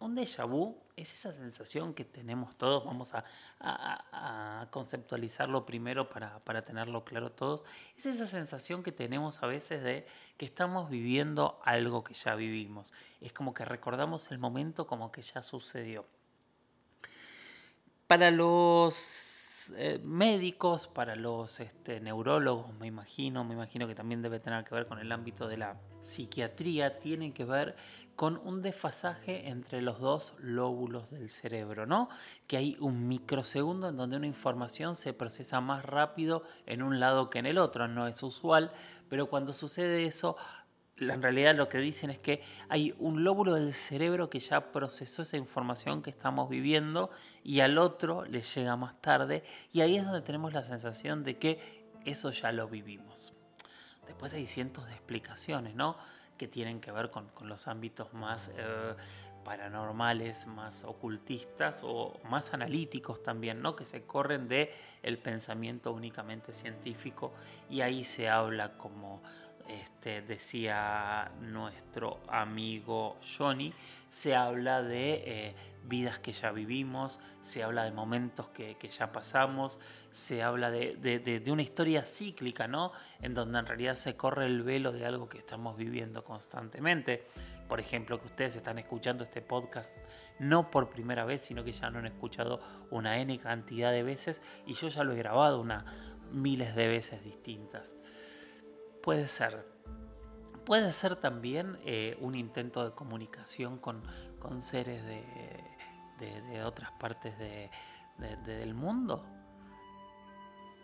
Un 0.00 0.16
déjà 0.16 0.44
vu 0.44 0.82
es 0.96 1.14
esa 1.14 1.32
sensación 1.32 1.94
que 1.94 2.04
tenemos 2.04 2.56
todos, 2.56 2.84
vamos 2.84 3.12
a, 3.14 4.66
conceptualizarlo 4.70 5.64
primero 5.64 6.08
para, 6.08 6.40
para, 6.40 6.64
tenerlo 6.64 7.04
claro 7.04 7.30
todos, 7.30 7.64
es 7.96 8.06
esa 8.06 8.26
sensación 8.26 8.82
que 8.82 8.90
tenemos 8.90 9.42
a 9.42 9.46
veces 9.46 9.82
de 9.82 10.06
que 10.36 10.44
estamos 10.44 10.90
viviendo 10.90 11.60
algo 11.64 12.02
que 12.02 12.14
ya 12.14 12.34
vivimos. 12.34 12.92
Es 13.20 13.32
como 13.32 13.54
que 13.54 13.64
recordamos 13.64 14.32
el 14.32 14.38
momento 14.38 14.86
como 14.86 15.12
que 15.12 15.22
ya 15.22 15.42
sucedió. 15.42 16.04
Para 18.08 18.30
los 18.30 19.31
eh, 19.76 20.00
médicos, 20.02 20.86
para 20.86 21.16
los 21.16 21.60
este, 21.60 22.00
neurólogos, 22.00 22.74
me 22.78 22.86
imagino, 22.86 23.44
me 23.44 23.54
imagino 23.54 23.86
que 23.86 23.94
también 23.94 24.22
debe 24.22 24.40
tener 24.40 24.64
que 24.64 24.74
ver 24.74 24.86
con 24.86 24.98
el 24.98 25.10
ámbito 25.12 25.48
de 25.48 25.56
la 25.56 25.80
psiquiatría, 26.00 26.98
tiene 26.98 27.32
que 27.32 27.44
ver 27.44 27.76
con 28.16 28.36
un 28.44 28.62
desfasaje 28.62 29.48
entre 29.48 29.80
los 29.80 29.98
dos 29.98 30.34
lóbulos 30.38 31.10
del 31.10 31.30
cerebro, 31.30 31.86
¿no? 31.86 32.08
Que 32.46 32.56
hay 32.56 32.76
un 32.78 33.08
microsegundo 33.08 33.88
en 33.88 33.96
donde 33.96 34.16
una 34.16 34.26
información 34.26 34.96
se 34.96 35.12
procesa 35.12 35.60
más 35.60 35.84
rápido 35.84 36.42
en 36.66 36.82
un 36.82 37.00
lado 37.00 37.30
que 37.30 37.38
en 37.38 37.46
el 37.46 37.58
otro, 37.58 37.88
no 37.88 38.06
es 38.06 38.22
usual, 38.22 38.72
pero 39.08 39.28
cuando 39.28 39.52
sucede 39.52 40.04
eso 40.04 40.36
en 41.10 41.22
realidad 41.22 41.54
lo 41.54 41.68
que 41.68 41.78
dicen 41.78 42.10
es 42.10 42.18
que 42.18 42.42
hay 42.68 42.94
un 42.98 43.24
lóbulo 43.24 43.54
del 43.54 43.72
cerebro 43.72 44.30
que 44.30 44.40
ya 44.40 44.72
procesó 44.72 45.22
esa 45.22 45.36
información 45.36 46.02
que 46.02 46.10
estamos 46.10 46.48
viviendo 46.48 47.10
y 47.44 47.60
al 47.60 47.78
otro 47.78 48.24
le 48.24 48.42
llega 48.42 48.76
más 48.76 49.00
tarde 49.00 49.42
y 49.72 49.80
ahí 49.80 49.96
es 49.96 50.04
donde 50.04 50.20
tenemos 50.20 50.52
la 50.52 50.64
sensación 50.64 51.24
de 51.24 51.38
que 51.38 51.82
eso 52.04 52.30
ya 52.30 52.52
lo 52.52 52.68
vivimos. 52.68 53.32
Después 54.06 54.34
hay 54.34 54.46
cientos 54.46 54.86
de 54.86 54.92
explicaciones, 54.92 55.74
¿no? 55.74 55.96
Que 56.36 56.48
tienen 56.48 56.80
que 56.80 56.90
ver 56.90 57.10
con, 57.10 57.30
los 57.42 57.68
ámbitos 57.68 58.12
más 58.12 58.50
eh, 58.56 58.94
paranormales, 59.44 60.46
más 60.46 60.84
ocultistas 60.84 61.80
o 61.82 62.20
más 62.28 62.52
analíticos 62.54 63.22
también, 63.22 63.60
¿no? 63.60 63.76
Que 63.76 63.84
se 63.84 64.02
corren 64.04 64.48
de 64.48 64.72
pensamiento 65.22 65.92
únicamente 65.92 66.52
científico 66.52 67.32
y 67.68 67.80
ahí 67.80 68.04
se 68.04 68.28
habla 68.28 68.76
como 68.76 69.22
este, 69.68 70.22
decía 70.22 71.32
nuestro 71.40 72.20
amigo 72.28 73.18
Johnny, 73.36 73.72
se 74.08 74.34
habla 74.34 74.82
de 74.82 75.22
eh, 75.24 75.54
vidas 75.84 76.18
que 76.18 76.32
ya 76.32 76.52
vivimos, 76.52 77.18
se 77.40 77.62
habla 77.62 77.84
de 77.84 77.92
momentos 77.92 78.48
que, 78.48 78.76
ya 78.76 79.12
pasamos, 79.12 79.80
se 80.10 80.42
habla 80.42 80.70
de, 80.70 81.42
una 81.50 81.62
historia 81.62 82.04
cíclica, 82.04 82.68
¿no? 82.68 82.92
En 83.20 83.34
donde 83.34 83.58
en 83.58 83.66
realidad 83.66 83.94
se 83.94 84.16
corre 84.16 84.46
el 84.46 84.62
velo 84.62 84.92
de 84.92 85.06
algo 85.06 85.28
que 85.28 85.38
estamos 85.38 85.76
viviendo 85.76 86.24
constantemente. 86.24 87.26
Por 87.68 87.80
ejemplo, 87.80 88.20
que 88.20 88.26
ustedes 88.26 88.56
están 88.56 88.78
escuchando 88.78 89.24
este 89.24 89.40
podcast 89.40 89.96
no 90.38 90.70
por 90.70 90.90
primera 90.90 91.24
vez, 91.24 91.40
sino 91.40 91.64
que 91.64 91.72
ya 91.72 91.88
lo 91.90 92.00
han 92.00 92.06
escuchado 92.06 92.60
una 92.90 93.18
N 93.18 93.38
cantidad 93.38 93.90
de 93.90 94.02
veces 94.02 94.42
y 94.66 94.74
yo 94.74 94.88
ya 94.88 95.04
lo 95.04 95.12
he 95.12 95.16
grabado 95.16 95.60
una 95.60 95.84
miles 96.32 96.74
de 96.74 96.88
veces 96.88 97.22
distintas. 97.24 97.94
Puede 99.02 99.26
ser. 99.26 99.66
Puede 100.64 100.92
ser 100.92 101.16
también 101.16 101.76
eh, 101.84 102.16
un 102.20 102.36
intento 102.36 102.84
de 102.84 102.94
comunicación 102.94 103.78
con, 103.78 104.02
seres 104.62 105.04
de, 105.04 106.62
otras 106.64 106.92
partes 106.92 107.34
del 107.38 108.74
mundo. 108.74 109.24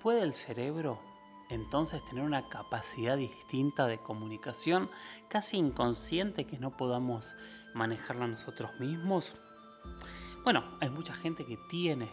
¿Puede 0.03 0.23
el 0.23 0.35
cerebro 0.35 1.01
entonces 1.49 2.05
tener 2.07 2.25
una 2.25 2.49
capacidad 2.49 3.17
distinta 3.17 3.87
de 3.87 3.99
comunicación 3.99 4.91
casi 5.29 5.57
inconsciente 5.57 6.45
que 6.45 6.59
no 6.59 6.77
podamos 6.77 7.37
manejarla 7.75 8.27
nosotros 8.27 8.81
mismos? 8.81 9.37
Bueno, 10.43 10.65
hay 10.81 10.91
mucha 10.91 11.15
gente 11.15 11.47
que 11.47 11.57
tiene 11.69 12.11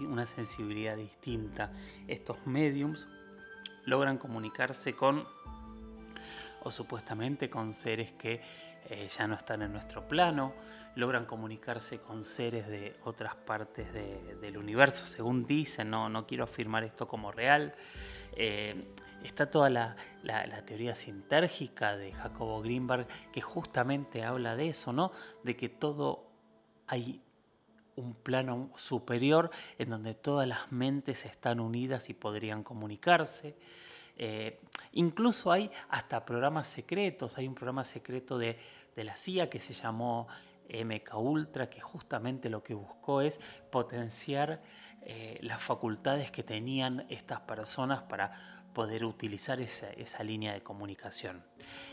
una 0.00 0.26
sensibilidad 0.26 0.96
distinta. 0.96 1.72
Estos 2.08 2.44
mediums 2.46 3.06
logran 3.84 4.18
comunicarse 4.18 4.94
con 4.94 5.35
o 6.62 6.70
supuestamente 6.70 7.48
con 7.50 7.74
seres 7.74 8.12
que 8.12 8.40
eh, 8.88 9.08
ya 9.08 9.26
no 9.26 9.34
están 9.34 9.62
en 9.62 9.72
nuestro 9.72 10.06
plano, 10.06 10.54
logran 10.94 11.26
comunicarse 11.26 11.98
con 11.98 12.22
seres 12.22 12.68
de 12.68 12.96
otras 13.04 13.34
partes 13.34 13.92
del 13.92 14.56
universo, 14.56 15.04
según 15.06 15.44
dicen, 15.44 15.90
no, 15.90 16.08
no 16.08 16.26
quiero 16.26 16.44
afirmar 16.44 16.84
esto 16.84 17.08
como 17.08 17.32
real. 17.32 17.74
Eh, 18.36 18.94
está 19.24 19.50
toda 19.50 19.70
la, 19.70 19.96
teoría 20.64 20.94
sintérgica 20.94 21.96
de 21.96 22.12
Jacobo 22.12 22.62
Greenberg 22.62 23.06
que 23.32 23.40
justamente 23.40 24.22
habla 24.22 24.56
de 24.56 24.68
eso, 24.68 24.92
¿no? 24.92 25.12
De 25.42 25.56
que 25.56 25.68
todo 25.68 26.30
hay 26.86 27.20
un 27.96 28.14
plano 28.14 28.70
superior 28.76 29.50
en 29.78 29.90
donde 29.90 30.14
todas 30.14 30.46
las 30.46 30.70
mentes 30.70 31.24
están 31.24 31.60
unidas 31.60 32.10
y 32.10 32.14
podrían 32.14 32.62
comunicarse. 32.62 33.56
Eh, 34.16 34.60
incluso 34.92 35.52
hay 35.52 35.70
hasta 35.88 36.24
programas 36.24 36.66
secretos, 36.66 37.36
hay 37.38 37.46
un 37.46 37.54
programa 37.54 37.84
secreto 37.84 38.38
de, 38.38 38.58
la 38.96 39.14
CIA 39.14 39.50
que 39.50 39.60
se 39.60 39.74
llamó 39.74 40.26
MK 40.70 41.14
Ultra, 41.16 41.68
que 41.68 41.80
justamente 41.80 42.48
lo 42.48 42.62
que 42.62 42.72
buscó 42.72 43.20
es 43.20 43.38
potenciar 43.70 44.62
eh, 45.02 45.38
las 45.42 45.62
facultades 45.62 46.30
que 46.30 46.42
tenían 46.42 47.04
estas 47.10 47.40
personas 47.40 48.02
para 48.04 48.32
poder 48.72 49.04
utilizar 49.04 49.60
esa, 49.60 49.90
esa, 49.90 50.22
línea 50.22 50.54
de 50.54 50.62
comunicación. 50.62 51.44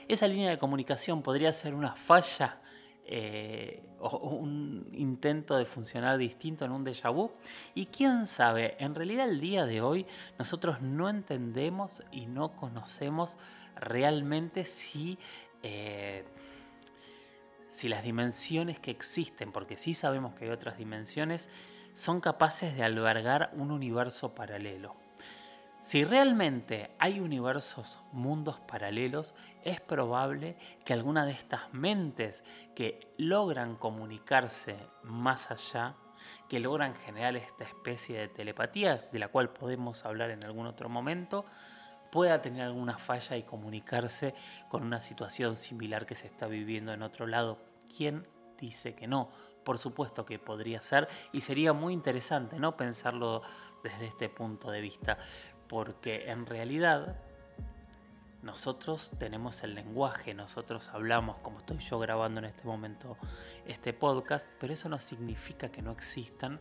Esa 0.08 0.27
línea 0.27 0.50
de 0.50 0.58
comunicación 0.58 1.22
podría 1.22 1.51
ser 1.51 1.75
una 1.75 1.96
falla 1.96 2.62
eh, 3.06 3.84
un 4.00 4.90
intento 4.94 5.58
de 5.58 5.66
funcionar 5.66 6.18
distinto 6.18 6.66
en 6.66 6.72
un 6.72 6.84
déjà 6.86 7.10
vu. 7.10 7.32
Y 7.76 7.88
quién 7.88 8.26
sabe, 8.26 8.76
en 8.80 8.96
realidad 8.96 9.30
el 9.30 9.40
día 9.40 9.66
de 9.66 9.82
hoy 9.82 10.06
nosotros 10.38 10.82
no 10.82 11.10
entendemos 11.10 12.04
y 12.12 12.26
no 12.26 12.56
conocemos 12.56 13.38
realmente 13.76 14.66
si, 14.66 15.18
eh, 15.64 16.24
si 17.72 17.88
las 17.88 18.04
dimensiones 18.04 18.80
que 18.80 18.92
existen, 18.92 19.52
porque 19.52 19.78
sí 19.78 19.94
sabemos 19.94 20.34
que 20.36 20.46
hay 20.46 20.52
otras 20.52 20.78
dimensiones, 20.78 21.50
son 21.94 22.22
capaces 22.22 22.76
de 22.76 22.84
albergar 22.84 23.52
un 23.54 23.72
universo 23.72 24.34
paralelo. 24.34 25.03
Si 25.84 26.06
realmente 26.06 26.92
hay 26.98 27.20
universos, 27.20 28.00
mundos 28.13 28.58
paralelos, 28.62 29.34
es 29.66 29.82
probable 29.82 30.56
que 30.86 30.94
alguna 30.94 31.25
de 31.25 31.34
estas 31.34 31.74
mentes 31.74 32.46
que 32.74 33.13
logran 33.18 33.75
comunicarse 33.75 34.78
más 35.04 35.52
allá, 35.52 35.96
que 36.48 36.62
logran 36.62 36.96
generar 36.96 37.36
esta 37.36 37.66
especie 37.66 38.18
de 38.18 38.28
telepatía, 38.30 39.10
de 39.12 39.20
la 39.20 39.28
cual 39.28 39.50
podemos 39.50 40.06
hablar 40.06 40.32
en 40.32 40.46
algún 40.46 40.68
otro 40.68 40.88
momento, 40.88 41.44
pueda 42.13 42.42
tener 42.42 42.62
alguna 42.62 42.98
falla 42.98 43.36
y 43.36 43.44
comunicarse 43.44 44.36
con 44.70 44.84
una 44.84 45.02
situación 45.02 45.58
similar 45.58 46.06
que 46.06 46.16
se 46.16 46.28
está 46.28 46.48
viviendo 46.48 46.94
en 46.94 47.04
otro 47.04 47.28
lado. 47.28 47.60
¿Quién 47.94 48.25
dice 48.58 48.96
que 48.96 49.08
no? 49.08 49.30
Por 49.66 49.78
supuesto 49.78 50.25
que 50.25 50.40
podría 50.40 50.82
ser 50.82 51.08
y 51.32 51.42
sería 51.42 51.74
muy 51.74 51.94
interesante 51.94 52.60
¿no? 52.60 52.78
pensarlo 52.78 53.42
desde 53.84 54.06
este 54.06 54.30
punto 54.30 54.72
de 54.72 54.82
vista, 54.82 55.18
porque 55.67 56.29
en 56.29 56.46
realidad 56.46 57.15
nosotros 58.43 59.12
tenemos 59.17 59.63
el 59.63 59.74
lenguaje, 59.74 60.34
nosotros 60.34 60.89
hablamos 60.89 61.38
como 61.39 61.60
estoy 61.60 61.77
yo 61.79 61.98
grabando 61.98 62.39
en 62.39 62.46
este 62.46 62.65
momento 62.65 63.17
este 63.65 63.93
podcast, 63.93 64.48
pero 64.60 64.74
eso 64.74 64.89
no 64.89 65.00
significa 65.00 65.70
que 65.70 65.82
no 65.82 65.91
existan 65.91 66.60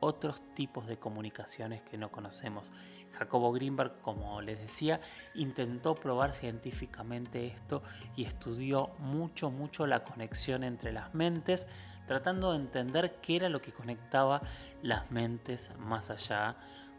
otros 0.00 0.40
tipos 0.54 0.86
de 0.86 0.98
comunicaciones 0.98 1.80
que 1.82 1.96
no 1.96 2.10
conocemos. 2.10 2.70
Jacobo 3.12 3.50
Greenberg, 3.52 4.00
como 4.02 4.42
les 4.42 4.58
decía, 4.58 5.00
intentó 5.34 5.94
probar 5.94 6.32
científicamente 6.32 7.46
esto 7.46 7.82
y 8.14 8.24
estudió 8.24 8.90
mucho, 8.98 9.50
mucho 9.50 9.86
la 9.86 10.04
conexión 10.04 10.64
entre 10.64 10.92
las 10.92 11.14
mentes, 11.14 11.66
tratando 12.06 12.52
de 12.52 12.58
entender 12.58 13.16
qué 13.22 13.36
era 13.36 13.48
lo 13.48 13.62
que 13.62 13.72
conectaba 13.72 14.42
las 14.82 15.10
mentes 15.10 15.72
más 15.78 16.10
allá 16.10 16.56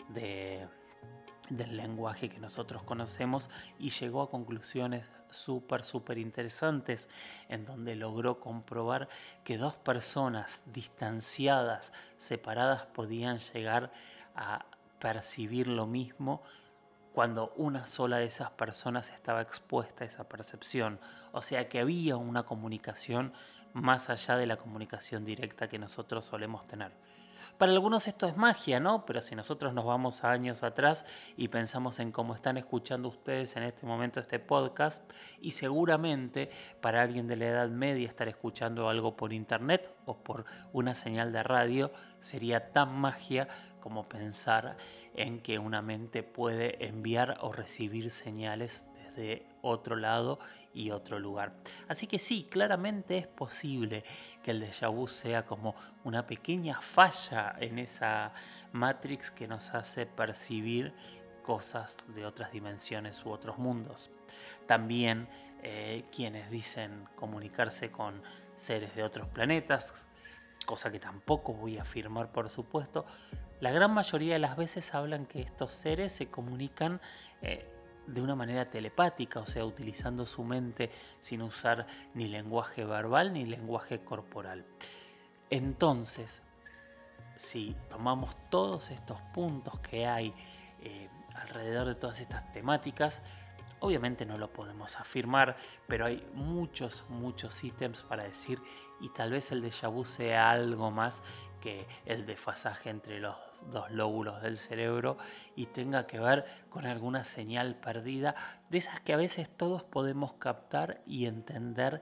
de, 0.09 0.67
del 1.49 1.77
lenguaje 1.77 2.29
que 2.29 2.39
nosotros 2.39 2.83
conocemos 2.83 3.49
y 3.79 3.89
llegó 3.89 4.21
a 4.21 4.29
conclusiones 4.29 5.05
súper, 5.29 5.83
súper 5.83 6.17
interesantes 6.17 7.07
en 7.49 7.65
donde 7.65 7.95
logró 7.95 8.39
comprobar 8.39 9.07
que 9.43 9.57
dos 9.57 9.75
personas 9.75 10.63
distanciadas, 10.65 11.93
separadas, 12.17 12.85
podían 12.85 13.39
llegar 13.39 13.91
a 14.35 14.65
percibir 14.99 15.67
lo 15.67 15.85
mismo 15.85 16.41
cuando 17.13 17.51
una 17.55 17.87
sola 17.87 18.17
de 18.17 18.25
esas 18.25 18.51
personas 18.51 19.09
estaba 19.09 19.41
expuesta 19.41 20.03
a 20.03 20.07
esa 20.07 20.29
percepción. 20.29 20.99
O 21.31 21.41
sea 21.41 21.67
que 21.67 21.79
había 21.79 22.15
una 22.15 22.43
comunicación 22.43 23.33
más 23.73 24.09
allá 24.09 24.37
de 24.37 24.45
la 24.45 24.57
comunicación 24.57 25.25
directa 25.25 25.67
que 25.67 25.79
nosotros 25.79 26.25
solemos 26.25 26.67
tener. 26.67 26.91
Para 27.57 27.71
algunos 27.71 28.07
esto 28.07 28.27
es 28.27 28.37
magia, 28.37 28.79
¿no? 28.79 29.05
Pero 29.05 29.21
si 29.21 29.35
nosotros 29.35 29.73
nos 29.73 29.85
vamos 29.85 30.23
a 30.23 30.31
años 30.31 30.63
atrás 30.63 31.05
y 31.35 31.47
pensamos 31.47 31.99
en 31.99 32.11
cómo 32.11 32.35
están 32.35 32.57
escuchando 32.57 33.07
ustedes 33.09 33.55
en 33.55 33.63
este 33.63 33.85
momento 33.85 34.19
este 34.19 34.39
podcast, 34.39 35.03
y 35.41 35.51
seguramente 35.51 36.49
para 36.81 37.01
alguien 37.01 37.27
de 37.27 37.35
la 37.35 37.45
Edad 37.45 37.69
Media 37.69 38.07
estar 38.07 38.27
escuchando 38.27 38.89
algo 38.89 39.15
por 39.15 39.33
internet 39.33 39.93
o 40.05 40.17
por 40.17 40.45
una 40.73 40.93
señal 40.95 41.31
de 41.31 41.43
radio 41.43 41.91
sería 42.19 42.71
tan 42.71 42.97
magia 42.99 43.47
como 43.79 44.09
pensar 44.09 44.77
en 45.13 45.39
que 45.39 45.59
una 45.59 45.81
mente 45.81 46.23
puede 46.23 46.85
enviar 46.85 47.37
o 47.41 47.51
recibir 47.51 48.11
señales 48.11 48.85
desde 48.93 49.45
otro 49.61 49.95
lado 49.95 50.39
y 50.73 50.91
otro 50.91 51.19
lugar. 51.19 51.53
Así 51.87 52.07
que 52.07 52.19
sí, 52.19 52.47
claramente 52.49 53.17
es 53.17 53.27
posible 53.27 54.03
que 54.43 54.51
el 54.51 54.61
déjà 54.61 54.89
vu 54.89 55.07
sea 55.07 55.45
como 55.45 55.75
una 56.03 56.25
pequeña 56.25 56.81
falla 56.81 57.55
en 57.59 57.79
esa 57.79 58.33
matrix 58.71 59.31
que 59.31 59.47
nos 59.47 59.73
hace 59.73 60.05
percibir 60.05 60.93
cosas 61.43 62.05
de 62.13 62.25
otras 62.25 62.51
dimensiones 62.51 63.25
u 63.25 63.31
otros 63.31 63.57
mundos. 63.57 64.09
También 64.65 65.27
eh, 65.63 66.03
quienes 66.15 66.49
dicen 66.51 67.07
comunicarse 67.15 67.89
con 67.89 68.21
seres 68.57 68.95
de 68.95 69.03
otros 69.03 69.27
planetas, 69.29 70.05
cosa 70.65 70.91
que 70.91 70.99
tampoco 70.99 71.53
voy 71.53 71.77
a 71.77 71.83
afirmar 71.83 72.31
por 72.31 72.49
supuesto, 72.49 73.05
la 73.59 73.71
gran 73.71 73.91
mayoría 73.91 74.33
de 74.33 74.39
las 74.39 74.55
veces 74.55 74.93
hablan 74.93 75.25
que 75.25 75.41
estos 75.41 75.73
seres 75.73 76.11
se 76.11 76.29
comunican 76.29 77.01
eh, 77.41 77.65
de 78.07 78.21
una 78.21 78.35
manera 78.35 78.69
telepática, 78.69 79.41
o 79.41 79.45
sea, 79.45 79.65
utilizando 79.65 80.25
su 80.25 80.43
mente 80.43 80.89
sin 81.21 81.41
usar 81.41 81.85
ni 82.13 82.27
lenguaje 82.27 82.85
verbal 82.85 83.33
ni 83.33 83.45
lenguaje 83.45 83.99
corporal. 83.99 84.65
Entonces, 85.49 86.41
si 87.35 87.75
tomamos 87.89 88.35
todos 88.49 88.89
estos 88.91 89.21
puntos 89.33 89.79
que 89.81 90.07
hay 90.07 90.33
eh, 90.81 91.09
alrededor 91.35 91.87
de 91.87 91.95
todas 91.95 92.19
estas 92.19 92.51
temáticas, 92.51 93.21
obviamente 93.79 94.25
no 94.25 94.37
lo 94.37 94.51
podemos 94.51 94.97
afirmar, 94.99 95.57
pero 95.87 96.05
hay 96.05 96.25
muchos, 96.33 97.05
muchos 97.09 97.63
ítems 97.63 98.03
para 98.03 98.23
decir 98.23 98.59
y 98.99 99.09
tal 99.09 99.31
vez 99.31 99.51
el 99.51 99.63
déjà 99.63 99.91
vu 99.91 100.05
sea 100.05 100.49
algo 100.49 100.89
más 100.91 101.21
que 101.61 101.87
el 102.05 102.25
desfasaje 102.25 102.89
entre 102.89 103.19
los 103.19 103.35
dos 103.71 103.91
lóbulos 103.91 104.41
del 104.41 104.57
cerebro 104.57 105.17
y 105.55 105.67
tenga 105.67 106.07
que 106.07 106.19
ver 106.19 106.45
con 106.69 106.85
alguna 106.85 107.23
señal 107.23 107.75
perdida, 107.75 108.35
de 108.69 108.77
esas 108.77 108.99
que 109.01 109.13
a 109.13 109.17
veces 109.17 109.49
todos 109.49 109.83
podemos 109.83 110.33
captar 110.33 111.01
y 111.05 111.25
entender 111.25 112.01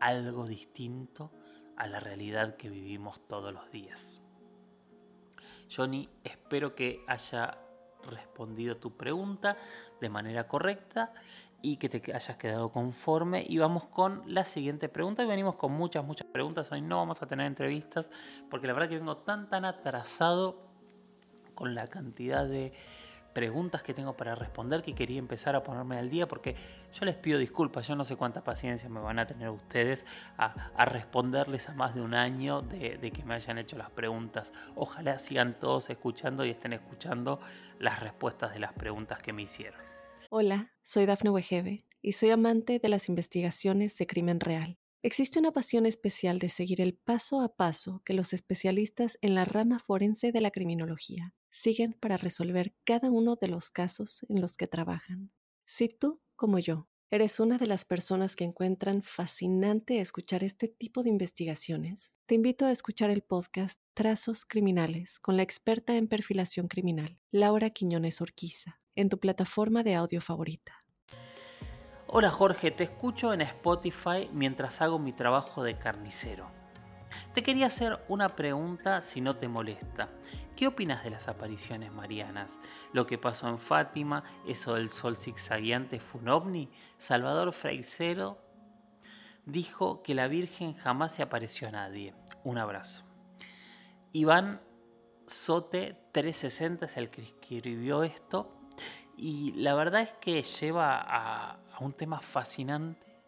algo 0.00 0.46
distinto 0.46 1.32
a 1.76 1.86
la 1.86 2.00
realidad 2.00 2.56
que 2.56 2.68
vivimos 2.68 3.20
todos 3.26 3.52
los 3.52 3.70
días. 3.70 4.22
Johnny, 5.70 6.08
espero 6.24 6.74
que 6.74 7.04
haya 7.06 7.58
respondido 8.06 8.76
tu 8.76 8.96
pregunta 8.96 9.56
de 10.00 10.08
manera 10.08 10.46
correcta 10.46 11.12
y 11.62 11.78
que 11.78 11.88
te 11.88 12.12
hayas 12.12 12.36
quedado 12.36 12.70
conforme. 12.70 13.44
Y 13.46 13.58
vamos 13.58 13.84
con 13.86 14.22
la 14.26 14.44
siguiente 14.44 14.88
pregunta. 14.88 15.22
Y 15.22 15.26
venimos 15.26 15.56
con 15.56 15.72
muchas, 15.72 16.04
muchas 16.04 16.26
preguntas. 16.28 16.70
Hoy 16.70 16.80
no 16.80 16.96
vamos 16.96 17.22
a 17.22 17.26
tener 17.26 17.46
entrevistas 17.46 18.10
porque 18.50 18.66
la 18.66 18.72
verdad 18.72 18.88
que 18.88 18.98
vengo 18.98 19.16
tan, 19.18 19.48
tan 19.48 19.64
atrasado 19.64 20.65
con 21.56 21.74
la 21.74 21.88
cantidad 21.88 22.46
de 22.46 22.72
preguntas 23.36 23.82
que 23.82 23.92
tengo 23.92 24.16
para 24.16 24.34
responder 24.34 24.82
que 24.82 24.94
quería 24.94 25.18
empezar 25.18 25.54
a 25.56 25.62
ponerme 25.62 25.98
al 25.98 26.08
día 26.08 26.26
porque 26.26 26.56
yo 26.98 27.04
les 27.04 27.16
pido 27.16 27.38
disculpas, 27.38 27.86
yo 27.86 27.94
no 27.94 28.02
sé 28.02 28.16
cuánta 28.16 28.42
paciencia 28.42 28.88
me 28.88 28.98
van 28.98 29.18
a 29.18 29.26
tener 29.26 29.50
ustedes 29.50 30.06
a, 30.38 30.86
responderles 30.86 31.68
a 31.68 31.74
más 31.74 31.94
de 31.94 32.00
un 32.00 32.14
año 32.14 32.62
de, 32.62 32.96
de, 32.96 33.10
que 33.10 33.24
me 33.24 33.34
hayan 33.34 33.58
hecho 33.58 33.76
las 33.76 33.90
preguntas. 33.90 34.52
Ojalá 34.74 35.18
sigan 35.18 35.58
todos 35.58 35.90
escuchando 35.90 36.46
y 36.46 36.50
estén 36.50 36.72
escuchando 36.72 37.38
las 37.78 38.00
respuestas 38.00 38.54
de 38.54 38.60
las 38.60 38.72
preguntas 38.72 39.20
que 39.20 39.34
me 39.34 39.42
hicieron. 39.42 39.80
Hola, 40.30 40.72
soy 40.80 41.04
Dafne 41.04 41.28
Wegebe 41.28 41.84
y 42.00 42.12
soy 42.12 42.30
amante 42.30 42.78
de 42.78 42.88
las 42.88 43.10
investigaciones 43.10 43.98
de 43.98 44.06
crimen 44.06 44.40
real. 44.40 44.78
Existe 45.02 45.38
una 45.38 45.52
pasión 45.52 45.84
especial 45.84 46.38
de 46.38 46.48
seguir 46.48 46.80
el 46.80 46.94
paso 46.94 47.42
a 47.42 47.54
paso 47.54 48.00
que 48.02 48.14
los 48.14 48.32
especialistas 48.32 49.18
en 49.20 49.34
la 49.34 49.44
rama 49.44 49.78
forense 49.78 50.32
de 50.32 50.40
la 50.40 50.50
criminología 50.50 51.34
siguen 51.56 51.94
para 51.94 52.18
resolver 52.18 52.74
cada 52.84 53.10
uno 53.10 53.36
de 53.36 53.48
los 53.48 53.70
casos 53.70 54.24
en 54.28 54.40
los 54.40 54.56
que 54.56 54.66
trabajan. 54.66 55.32
Si 55.64 55.88
tú, 55.88 56.20
como 56.36 56.58
yo, 56.58 56.86
eres 57.10 57.40
una 57.40 57.56
de 57.56 57.66
las 57.66 57.84
personas 57.84 58.36
que 58.36 58.44
encuentran 58.44 59.02
fascinante 59.02 60.00
escuchar 60.00 60.44
este 60.44 60.68
tipo 60.68 61.02
de 61.02 61.08
investigaciones, 61.08 62.14
te 62.26 62.34
invito 62.34 62.66
a 62.66 62.72
escuchar 62.72 63.08
el 63.08 63.22
podcast 63.22 63.80
Trazos 63.94 64.44
Criminales 64.44 65.18
con 65.18 65.36
la 65.36 65.42
experta 65.42 65.96
en 65.96 66.08
perfilación 66.08 66.68
criminal, 66.68 67.18
Laura 67.30 67.70
Quiñones 67.70 68.20
Orquiza, 68.20 68.78
en 68.94 69.08
tu 69.08 69.18
plataforma 69.18 69.82
de 69.82 69.94
audio 69.94 70.20
favorita. 70.20 70.84
Hola 72.06 72.30
Jorge, 72.30 72.70
te 72.70 72.84
escucho 72.84 73.32
en 73.32 73.40
Spotify 73.40 74.28
mientras 74.32 74.82
hago 74.82 74.98
mi 74.98 75.12
trabajo 75.12 75.64
de 75.64 75.78
carnicero. 75.78 76.65
Te 77.34 77.42
quería 77.42 77.66
hacer 77.66 77.98
una 78.08 78.30
pregunta 78.30 79.02
si 79.02 79.20
no 79.20 79.34
te 79.34 79.48
molesta. 79.48 80.08
¿Qué 80.56 80.66
opinas 80.66 81.04
de 81.04 81.10
las 81.10 81.28
apariciones 81.28 81.92
marianas? 81.92 82.58
¿Lo 82.92 83.06
que 83.06 83.18
pasó 83.18 83.48
en 83.48 83.58
Fátima? 83.58 84.24
¿Eso 84.46 84.74
del 84.74 84.90
sol 84.90 85.16
zigzagueante 85.16 86.00
fue 86.00 86.20
un 86.22 86.28
ovni? 86.28 86.70
Salvador 86.98 87.52
Freisero 87.52 88.38
dijo 89.44 90.02
que 90.02 90.14
la 90.14 90.28
Virgen 90.28 90.74
jamás 90.74 91.14
se 91.14 91.22
apareció 91.22 91.68
a 91.68 91.72
nadie. 91.72 92.14
Un 92.44 92.58
abrazo. 92.58 93.04
Iván 94.12 94.60
Sote 95.26 95.96
360 96.12 96.86
es 96.86 96.96
el 96.96 97.10
que 97.10 97.22
escribió 97.22 98.04
esto 98.04 98.56
y 99.16 99.52
la 99.52 99.74
verdad 99.74 100.02
es 100.02 100.12
que 100.20 100.42
lleva 100.42 101.00
a, 101.00 101.58
a 101.72 101.78
un 101.80 101.92
tema 101.92 102.20
fascinante, 102.20 103.20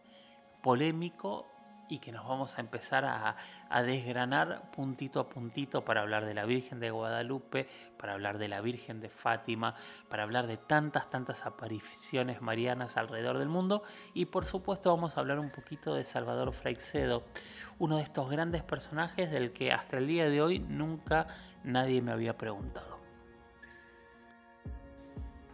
polémico 0.63 1.45
y 1.89 1.99
que 1.99 2.11
nos 2.11 2.27
vamos 2.27 2.57
a 2.57 2.61
empezar 2.61 3.03
a, 3.03 3.35
desgranar 3.83 4.71
puntito 4.71 5.19
a 5.19 5.27
puntito 5.27 5.83
para 5.83 6.01
hablar 6.01 6.25
de 6.25 6.33
la 6.33 6.45
Virgen 6.45 6.79
de 6.79 6.91
Guadalupe, 6.91 7.67
para 7.97 8.13
hablar 8.13 8.37
de 8.37 8.47
la 8.47 8.61
Virgen 8.61 9.01
de 9.01 9.09
Fátima, 9.09 9.75
para 10.07 10.23
hablar 10.23 10.47
de 10.47 10.57
tantas, 10.57 11.09
tantas 11.09 11.45
apariciones 11.45 12.41
marianas 12.41 12.95
alrededor 12.95 13.39
del 13.39 13.49
mundo 13.49 13.83
y 14.13 14.25
por 14.27 14.45
supuesto 14.45 14.91
vamos 14.91 15.17
a 15.17 15.21
hablar 15.21 15.39
un 15.39 15.49
poquito 15.49 15.95
de 15.95 16.03
Salvador 16.03 16.53
Freixedo, 16.53 17.23
uno 17.79 17.97
de 17.97 18.03
estos 18.03 18.29
grandes 18.29 18.63
personajes 18.63 19.31
del 19.31 19.51
que 19.51 19.71
hasta 19.71 19.97
el 19.97 20.07
día 20.07 20.29
de 20.29 20.41
hoy 20.41 20.59
nunca 20.59 21.27
nadie 21.63 22.01
me 22.01 22.11
había 22.11 22.37
preguntado. 22.37 22.99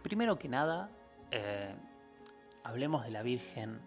Primero 0.02 0.38
que 0.38 0.48
nada, 0.48 0.90
eh, 1.32 1.74
hablemos 2.62 3.04
de 3.04 3.10
la 3.10 3.22
Virgen 3.22 3.80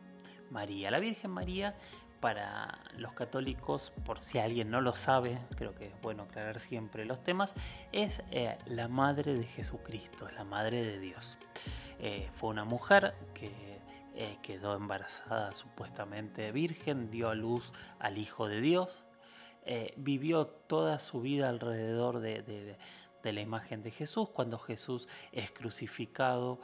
María. 0.49 0.91
La 0.91 0.99
Virgen 0.99 1.31
María, 1.31 1.75
para 2.19 2.79
los 2.97 3.13
católicos, 3.13 3.93
por 4.05 4.19
si 4.19 4.39
alguien 4.39 4.69
no 4.69 4.81
lo 4.81 4.93
sabe, 4.93 5.39
creo 5.55 5.73
que 5.75 5.87
es 5.87 6.01
bueno 6.01 6.23
aclarar 6.23 6.59
siempre 6.59 7.05
los 7.05 7.23
temas, 7.23 7.53
es 7.91 8.21
eh, 8.31 8.57
la 8.65 8.87
madre 8.87 9.33
de 9.33 9.45
Jesucristo, 9.45 10.27
es 10.27 10.33
la 10.33 10.43
madre 10.43 10.83
de 10.83 10.99
Dios. 10.99 11.37
eh, 11.99 12.29
fue 12.33 12.49
una 12.49 12.65
mujer 12.65 13.15
que 13.33 13.79
quedó 14.41 14.75
embarazada 14.75 15.53
supuestamente 15.53 16.51
virgen, 16.51 17.09
dio 17.09 17.29
a 17.29 17.35
luz 17.35 17.71
al 17.99 18.17
Hijo 18.17 18.49
de 18.49 18.59
Dios, 18.59 19.05
vivió 19.95 20.45
toda 20.47 20.99
su 20.99 21.21
vida 21.21 21.47
alrededor 21.47 22.19
de, 22.19 22.77
la 23.23 23.39
imagen 23.39 23.81
de 23.81 23.91
Jesús, 23.91 24.29
cuando 24.29 24.59
Jesús 24.59 25.07
es 25.31 25.51
crucificado, 25.51 26.59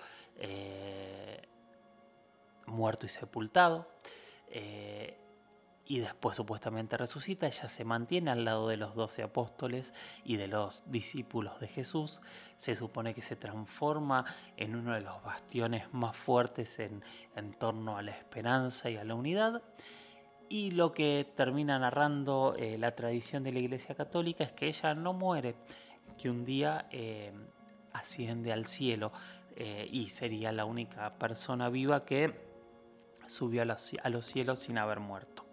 muerto 2.66 3.06
y 3.06 3.10
sepultado 3.10 3.88
y 5.88 6.00
después 6.00 6.36
supuestamente 6.36 6.98
resucita, 6.98 7.46
ella 7.46 7.68
se 7.68 7.86
mantiene 7.86 8.32
al 8.32 8.44
lado 8.44 8.68
de 8.68 8.78
los 8.78 8.96
doce 8.96 9.22
apóstoles 9.22 9.94
y 10.24 10.38
de 10.38 10.48
los 10.48 10.84
discípulos 10.88 11.60
de 11.60 11.68
Jesús, 11.68 12.22
se 12.58 12.76
supone 12.76 13.14
que 13.14 13.22
se 13.22 13.36
transforma 13.36 14.26
en 14.58 14.76
uno 14.76 14.94
de 14.94 15.02
los 15.02 15.22
bastiones 15.24 15.94
más 15.94 16.18
fuertes 16.18 16.80
en, 16.80 17.04
torno 17.60 17.98
a 17.98 18.02
la 18.02 18.12
esperanza 18.12 18.90
y 18.90 18.98
a 18.98 19.04
la 19.04 19.14
unidad. 19.14 19.62
Y 20.50 20.72
lo 20.72 20.92
que 20.92 21.32
termina 21.36 21.78
narrando 21.78 22.56
eh, 22.58 22.78
la 22.78 22.96
tradición 22.96 23.44
de 23.44 23.52
la 23.52 23.60
Iglesia 23.60 23.96
Católica 23.96 24.44
es 24.44 24.52
que 24.52 24.68
ella 24.68 24.96
no 24.96 25.14
muere, 25.14 25.56
que 26.18 26.30
un 26.30 26.46
día 26.46 26.88
eh, 26.92 27.32
asciende 27.94 28.52
al 28.52 28.66
cielo 28.66 29.12
eh, 29.56 29.88
y 29.92 30.10
sería 30.10 30.52
la 30.52 30.66
única 30.66 31.18
persona 31.18 31.70
viva 31.70 32.04
que 32.04 32.46
subió 33.28 33.64
a 33.64 34.10
los 34.10 34.26
cielos 34.26 34.60
sin 34.60 34.78
haber 34.78 35.00
muerto. 35.00 35.45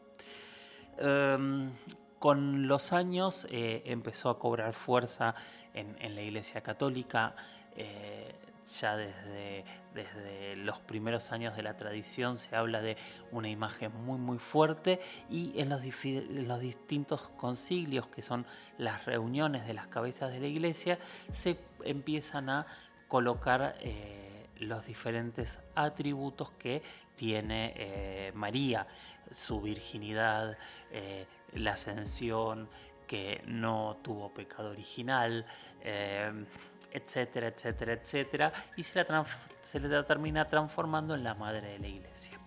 Em, 0.98 1.72
con 2.18 2.68
los 2.68 2.92
años 2.92 3.46
eh, 3.50 3.83
empezó 3.87 4.31
a 4.31 4.38
cobrar 4.38 4.74
fuerza 4.74 5.35
en, 5.74 6.14
la 6.14 6.22
Iglesia 6.22 6.61
Católica. 6.61 7.35
Eh, 7.74 8.35
ya 8.81 8.96
desde, 8.96 9.64
desde, 9.92 10.57
los 10.57 10.78
primeros 10.78 11.33
años 11.33 11.57
de 11.57 11.62
la 11.64 11.76
tradición 11.76 12.37
se 12.37 12.55
habla 12.55 12.81
de 12.81 12.96
una 13.33 13.48
imagen 13.48 13.92
muy 14.05 14.18
muy 14.18 14.38
fuerte 14.38 15.00
y 15.28 15.59
en 15.61 15.68
los, 15.68 15.83
los, 15.83 16.61
distintos 16.61 17.31
concilios 17.31 18.07
que 18.07 18.22
son 18.22 18.46
las 18.78 19.05
reuniones 19.05 19.66
de 19.66 19.74
las 19.74 19.88
cabezas 19.88 20.31
de 20.31 20.38
la 20.38 20.46
iglesia 20.46 21.00
se 21.33 21.59
empiezan 21.85 22.50
a 22.50 22.66
colocar 23.09 23.74
eh, 23.81 24.41
los 24.62 24.87
diferentes 24.87 25.59
atributos 25.75 26.51
que 26.53 26.83
tiene 27.14 28.33
María 28.35 28.87
su 29.33 29.61
virginidad, 29.61 30.57
eh, 30.90 31.27
la 31.55 31.72
ascensión, 31.72 32.68
que 33.07 33.42
no 33.46 33.98
tuvo 34.03 34.33
pecado 34.33 34.70
original, 34.70 35.44
eh, 35.83 36.33
etcétera, 36.90 37.48
etcétera, 37.48 37.92
etcétera, 37.92 38.53
y 38.77 38.83
se 38.83 39.03
la, 39.03 39.27
se 39.62 39.81
la 39.81 40.05
termina 40.05 40.48
transformando 40.48 41.14
en 41.14 41.25
la 41.25 41.35
madre 41.35 41.72
de 41.72 41.79
la 41.79 41.88
iglesia. 41.88 42.38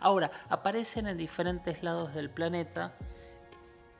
Ahora, 0.00 0.30
aparecen 0.48 1.06
en 1.06 1.16
diferentes 1.16 1.82
lados 1.82 2.14
del 2.14 2.28
planeta 2.28 2.92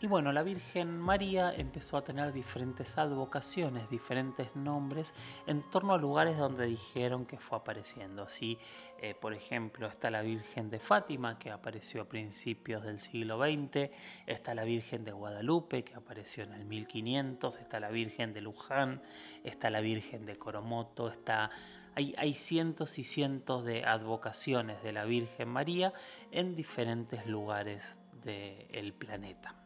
y 0.03 0.09
bueno, 0.09 0.33
la 0.33 0.43
Virgen 0.43 0.99
María 0.99 1.53
empezó 1.57 1.97
a 1.97 2.03
tener 2.03 2.33
diferentes 2.33 2.99
advocaciones, 2.99 3.88
diferentes 3.88 4.57
nombres 4.57 5.15
en 5.47 5.62
torno 5.71 5.95
a 5.95 5.99
lugares 5.99 6.37
donde 6.37 6.67
dijeron 6.67 7.25
que 7.25 7.38
fue 7.38 7.59
apareciendo. 7.59 8.25
Así, 8.25 8.59
eh, 9.01 9.15
por 9.15 9.33
ejemplo, 9.33 9.87
está 9.87 10.11
la 10.11 10.23
Virgen 10.23 10.71
de 10.71 10.81
Fátima, 10.81 11.38
que 11.38 11.53
apareció 11.53 12.03
a 12.03 12.09
principios 12.09 12.83
del 12.83 12.99
siglo 12.99 13.38
XX, 13.38 13.91
está 14.27 14.57
la 14.57 14.65
Virgen 14.65 15.05
de 15.05 15.12
Guadalupe, 15.12 15.85
que 15.85 15.95
apareció 15.95 16.43
en 16.43 16.55
el 16.55 16.65
1500, 16.65 17.59
está 17.59 17.79
la 17.79 17.91
Virgen 17.91 18.33
de 18.33 18.41
Luján, 18.41 19.03
está 19.45 19.71
la 19.71 19.81
Virgen 19.81 20.27
de 20.27 20.35
Coromoto, 20.35 21.09
está 21.09 21.51
hay, 21.95 22.15
hay, 22.17 22.35
cientos 22.35 22.99
y 22.99 23.05
cientos 23.05 23.65
de 23.65 23.85
advocaciones 23.85 24.83
de 24.83 24.93
la 24.93 25.05
Virgen 25.05 25.49
María 25.49 25.93
en 26.31 26.57
diferentes 26.57 27.27
lugares 27.27 27.97
del 28.25 28.95
planeta. 28.95 29.62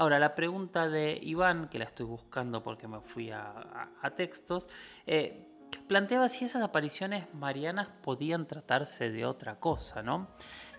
Ahora, 0.00 0.18
la 0.18 0.34
pregunta 0.34 0.88
de 0.88 1.20
Iván, 1.22 1.68
que 1.68 1.78
la 1.78 1.84
estoy 1.84 2.06
buscando 2.06 2.62
porque 2.62 2.88
me 2.88 3.02
fui 3.02 3.30
a, 3.30 3.90
textos, 4.16 4.66
eh, 5.06 5.46
planteaba 5.88 6.30
si 6.30 6.46
esas 6.46 6.62
apariciones 6.62 7.26
marianas 7.34 7.90
podían 8.00 8.46
tratarse 8.46 9.10
de 9.10 9.26
otra 9.26 9.60
cosa, 9.60 10.02
¿no? 10.02 10.28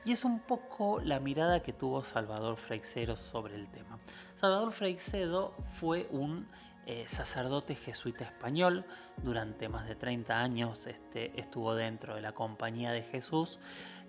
Y 0.05 0.11
es 0.11 0.25
un 0.25 0.39
poco 0.39 0.99
la 1.01 1.19
mirada 1.19 1.61
que 1.61 1.71
tuvo 1.71 2.03
Salvador 2.03 2.57
Freixedo 2.57 3.15
sobre 3.15 3.53
el 3.53 3.69
tema. 3.69 3.99
Salvador 4.37 4.71
Freixedo 4.71 5.53
fue 5.65 6.07
un 6.09 6.47
eh, 6.87 7.05
sacerdote 7.07 7.75
jesuita 7.75 8.23
español, 8.23 8.85
durante 9.17 9.69
más 9.69 9.87
de 9.87 9.93
30 9.93 10.39
años 10.39 10.87
este, 10.87 11.39
estuvo 11.39 11.75
dentro 11.75 12.15
de 12.15 12.21
la 12.21 12.31
Compañía 12.31 12.91
de 12.91 13.03
Jesús, 13.03 13.59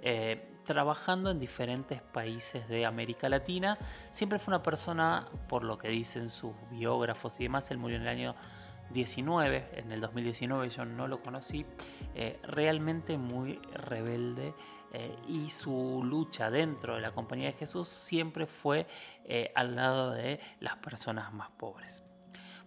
eh, 0.01 0.52
trabajando 0.64 1.31
en 1.31 1.38
diferentes 1.38 2.03
países 2.03 2.68
de 2.68 2.87
América 2.87 3.29
Latina. 3.29 3.79
Siempre 4.12 4.38
fue 4.38 4.55
una 4.55 4.62
persona, 4.62 5.29
por 5.48 5.64
lo 5.64 5.79
que 5.79 5.88
dicen 5.88 6.29
sus 6.29 6.53
biógrafos 6.70 7.35
y 7.38 7.44
demás, 7.44 7.70
él 7.70 7.79
murió 7.79 7.96
en 7.96 8.03
el 8.03 8.09
año 8.09 8.35
19, 8.90 9.70
en 9.75 9.92
el 9.92 10.01
2019 10.01 10.68
yo 10.68 10.85
no 10.85 11.09
lo 11.09 11.22
conocí, 11.22 11.64
eh, 12.14 12.38
realmente 12.42 13.16
muy 13.16 13.59
rebelde 13.72 14.55
y 15.27 15.48
su 15.48 16.03
lucha 16.05 16.51
dentro 16.51 16.96
de 16.96 17.01
la 17.01 17.12
Compañía 17.12 17.46
de 17.46 17.55
Jesús 17.55 17.88
siempre 17.88 18.46
fue 18.46 18.87
al 19.55 19.75
lado 19.75 20.11
de 20.11 20.38
las 20.61 20.77
personas 20.77 21.33
más 21.33 21.48
pobres. 21.53 22.05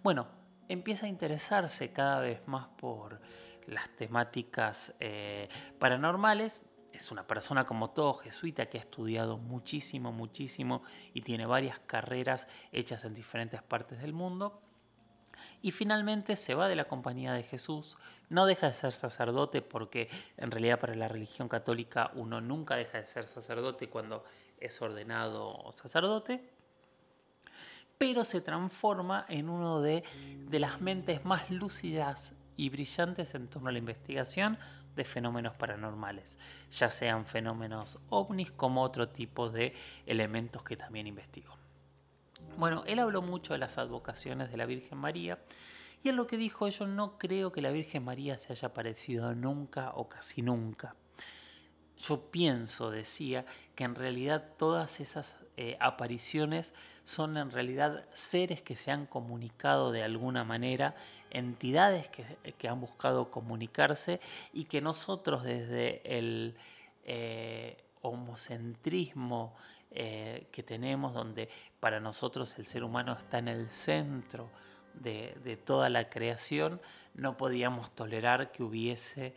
Bueno, 0.02 0.28
empieza 0.68 1.06
a 1.06 1.10
interesarse 1.10 1.92
cada 1.92 2.20
vez 2.20 2.48
más 2.48 2.68
por 2.78 3.22
las 3.68 3.90
temáticas 3.96 4.96
eh, 5.00 5.50
paranormales. 5.80 6.64
Es 6.96 7.12
una 7.12 7.28
persona 7.28 7.66
como 7.66 7.90
todo 7.90 8.14
jesuita 8.14 8.68
que 8.68 8.78
ha 8.78 8.82
estudiado 8.82 9.38
muchísimo, 9.38 10.12
muchísimo 10.12 10.84
y 11.14 11.22
tiene 11.22 11.46
varias 11.46 11.80
carreras 11.80 12.48
hechas 12.72 13.04
en 13.06 13.14
diferentes 13.14 13.62
partes 13.62 14.02
del 14.02 14.14
mundo. 14.14 14.62
Y 15.62 15.72
finalmente 15.72 16.36
se 16.36 16.56
va 16.56 16.68
de 16.68 16.76
la 16.76 16.86
compañía 16.86 17.34
de 17.34 17.44
Jesús, 17.44 17.98
no 18.30 18.46
deja 18.46 18.68
de 18.68 18.74
ser 18.74 18.94
sacerdote 18.94 19.62
porque 19.62 20.10
en 20.38 20.50
realidad 20.50 20.80
para 20.80 20.96
la 20.96 21.08
religión 21.10 21.50
católica 21.50 22.12
uno 22.16 22.40
nunca 22.40 22.76
deja 22.76 23.00
de 23.00 23.06
ser 23.06 23.26
sacerdote 23.26 23.90
cuando 23.90 24.24
es 24.60 24.82
ordenado 24.82 25.72
sacerdote 25.72 26.56
pero 27.98 28.26
se 28.26 28.42
transforma 28.42 29.26
en 29.30 29.50
uno 29.50 29.82
de, 29.82 30.04
las 30.52 30.82
mentes 30.82 31.26
más 31.26 31.50
lúcidas 31.50 32.34
y 32.58 32.70
brillantes 32.70 33.36
en 33.36 33.48
torno 33.48 33.70
a 33.70 33.72
la 33.72 33.80
investigación 33.80 34.58
de 34.96 35.04
fenómenos 35.04 35.56
paranormales, 35.56 36.38
ya 36.72 36.90
sean 36.90 37.26
fenómenos 37.26 38.00
ovnis 38.10 38.52
como 38.52 38.82
otro 38.82 39.10
tipo 39.10 39.50
de 39.50 39.74
elementos 40.06 40.64
que 40.64 40.78
también 40.78 41.08
investigó. 41.08 41.58
Bueno, 42.58 42.84
él 42.88 43.00
habló 43.00 43.22
mucho 43.22 43.54
de 43.54 43.60
las 43.60 43.78
advocaciones 43.78 44.50
de 44.50 44.58
la 44.58 44.66
Virgen 44.66 44.98
María 44.98 45.40
y 46.04 46.10
en 46.10 46.16
lo 46.16 46.28
que 46.28 46.38
dijo 46.38 46.68
yo 46.68 46.88
no 46.88 47.18
creo 47.18 47.52
que 47.52 47.62
la 47.62 47.72
Virgen 47.72 48.04
María 48.04 48.38
se 48.38 48.54
haya 48.54 48.70
aparecido 48.70 49.34
nunca 49.36 49.92
o 49.96 50.08
casi 50.08 50.42
nunca. 50.42 50.96
Yo 51.98 52.30
pienso, 52.32 52.92
decía, 52.92 53.46
que 53.76 53.84
en 53.84 53.96
realidad 53.96 54.44
todas 54.58 55.00
esas 55.00 55.36
eh, 55.58 55.78
apariciones 55.80 56.74
son 57.06 57.38
en 57.38 57.50
realidad 57.50 58.06
seres 58.14 58.62
que 58.62 58.76
se 58.76 58.92
han 58.92 59.06
comunicado 59.06 59.92
de 59.94 60.04
alguna 60.04 60.44
manera, 60.44 60.96
entidades 61.30 62.10
que, 62.10 62.68
han 62.68 62.82
buscado 62.82 63.32
comunicarse 63.32 64.20
y 64.52 64.66
que 64.66 64.82
nosotros 64.82 65.44
desde 65.44 66.02
el 66.18 66.58
eh, 67.06 67.78
homocentrismo 68.02 69.56
eh, 69.92 70.48
que 70.52 70.64
tenemos, 70.64 71.14
donde 71.14 71.48
para 71.80 72.02
nosotros 72.02 72.58
el 72.60 72.66
ser 72.66 72.84
humano 72.84 73.14
está 73.14 73.38
en 73.38 73.48
el 73.48 73.70
centro 73.70 74.50
de, 74.94 75.60
toda 75.64 75.90
la 75.90 76.10
creación, 76.10 76.82
no 77.14 77.38
podíamos 77.38 77.92
tolerar 77.92 78.52
que 78.52 78.64
hubiese 78.64 79.34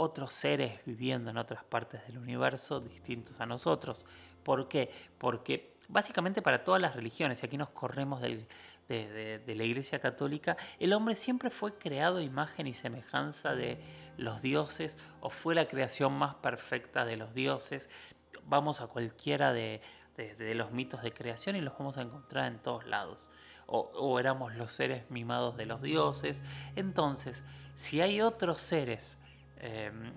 otros 0.00 0.32
seres 0.32 0.80
viviendo 0.86 1.30
en 1.30 1.38
otras 1.38 1.64
partes 1.64 2.06
del 2.06 2.18
universo 2.18 2.78
distintos 2.80 3.40
a 3.40 3.46
nosotros. 3.46 4.06
¿Por 4.44 4.68
qué? 4.68 4.90
Porque 5.18 5.74
básicamente 5.88 6.40
para 6.40 6.62
todas 6.62 6.80
las 6.80 6.94
religiones, 6.94 7.42
y 7.42 7.46
aquí 7.46 7.56
nos 7.56 7.70
corremos 7.70 8.20
de, 8.20 8.46
la 8.88 9.64
Iglesia 9.64 9.98
Católica, 9.98 10.56
el 10.78 10.92
hombre 10.92 11.16
siempre 11.16 11.50
fue 11.50 11.74
creado 11.74 12.20
imagen 12.20 12.68
y 12.68 12.74
semejanza 12.74 13.56
de 13.56 13.82
los 14.16 14.40
dioses 14.40 14.98
o 15.20 15.30
fue 15.30 15.56
la 15.56 15.66
creación 15.66 16.12
más 16.12 16.36
perfecta 16.36 17.04
de 17.04 17.16
los 17.16 17.34
dioses. 17.34 17.90
Vamos 18.44 18.80
a 18.80 18.86
cualquiera 18.86 19.52
de, 19.52 19.80
los 20.54 20.70
mitos 20.70 21.02
de 21.02 21.12
creación 21.12 21.56
y 21.56 21.60
los 21.60 21.76
vamos 21.76 21.98
a 21.98 22.02
encontrar 22.02 22.46
en 22.46 22.60
todos 22.60 22.86
lados. 22.86 23.30
O, 23.66 24.20
éramos 24.20 24.54
los 24.54 24.72
seres 24.72 25.10
mimados 25.10 25.56
de 25.56 25.66
los 25.66 25.82
dioses. 25.82 26.44
Entonces, 26.76 27.42
si 27.74 28.00
hay 28.00 28.20
otros 28.20 28.60
seres 28.60 29.17
Em, 29.60 30.12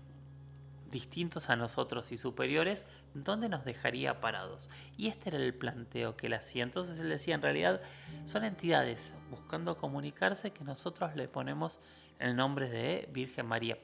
distintos 0.92 1.50
a 1.50 1.56
nosotros 1.56 2.12
y 2.12 2.18
superiores, 2.18 2.86
¿dónde 3.14 3.50
nos 3.50 3.64
dejaría 3.64 4.20
parados? 4.20 4.70
Y 4.98 5.08
este 5.08 5.30
era 5.30 5.38
el 5.38 5.54
planteo 5.54 6.18
que 6.18 6.28
él 6.28 6.34
hacía. 6.34 6.64
Entonces 6.64 7.00
él 7.00 7.10
decía, 7.10 7.34
en 7.34 7.42
realidad 7.42 7.82
son 8.26 8.44
entidades 8.44 9.14
buscando 9.30 9.78
comunicarse 9.78 10.52
que 10.52 10.64
nosotros 10.64 11.16
le 11.16 11.28
ponemos 11.28 11.80
el 12.20 12.36
nombre 12.36 12.70
de 12.70 13.10
Virgen 13.12 13.48
María. 13.48 13.78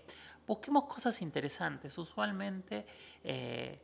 Busquemos 0.46 0.86
cosas 0.86 1.22
interesantes. 1.22 1.98
Usualmente 1.98 2.86
eh, 3.24 3.80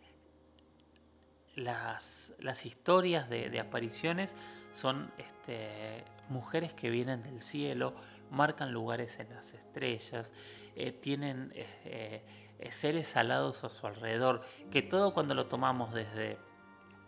las, 1.56 2.34
las, 2.40 2.66
historias 2.66 3.30
de, 3.30 3.60
apariciones 3.60 4.36
son 4.72 5.12
este, 5.18 6.04
mujeres 6.30 6.74
que 6.74 6.90
vienen 6.90 7.24
del 7.24 7.42
cielo, 7.42 7.94
marcan 8.32 8.72
lugares 8.72 9.20
en 9.20 9.30
las 9.30 9.54
estrellas, 9.74 10.34
eh, 10.76 10.92
tienen 10.92 11.52
eh, 11.56 12.24
seres 12.70 13.16
alados 13.18 13.64
a 13.64 13.70
su 13.70 13.88
alrededor, 13.88 14.42
que 14.72 14.84
todo 14.84 15.14
cuando 15.14 15.34
lo 15.34 15.48
tomamos 15.48 15.94
desde 15.94 16.38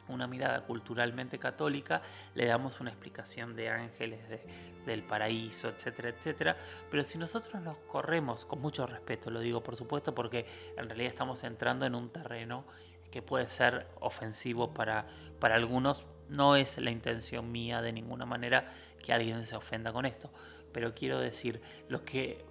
una 0.07 0.27
mirada 0.27 0.61
culturalmente 0.61 1.39
católica, 1.39 2.01
le 2.35 2.45
damos 2.45 2.79
una 2.79 2.91
explicación 2.91 3.55
de 3.55 3.69
ángeles, 3.69 4.19
del 4.85 5.03
paraíso, 5.03 5.69
etcétera, 5.69 6.09
etcétera. 6.09 6.57
Pero 6.91 7.03
si 7.03 7.17
nosotros 7.17 7.59
nos 7.63 7.77
corremos, 7.77 8.45
con 8.45 8.61
mucho 8.61 8.85
respeto 8.85 9.31
lo 9.31 9.39
digo 9.39 9.63
por 9.63 9.75
supuesto, 9.75 10.13
porque 10.13 10.45
en 10.77 10.87
realidad 10.87 11.09
estamos 11.09 11.43
entrando 11.43 11.85
en 11.85 11.95
un 11.95 12.09
terreno 12.09 12.65
que 13.09 13.23
puede 13.23 13.47
ser 13.47 13.87
ofensivo 13.99 14.73
para, 14.75 15.07
para 15.39 15.55
algunos, 15.55 16.05
no 16.29 16.55
es 16.55 16.77
la 16.77 16.91
intención 16.91 17.51
mía 17.51 17.81
de 17.81 17.93
ninguna 17.93 18.25
manera 18.25 18.65
que 19.03 19.13
alguien 19.13 19.43
se 19.43 19.55
ofenda 19.55 19.91
con 19.93 20.05
esto, 20.05 20.31
pero 20.71 20.93
quiero 20.93 21.19
decir, 21.19 21.61
lo 21.87 22.03
que 22.03 22.43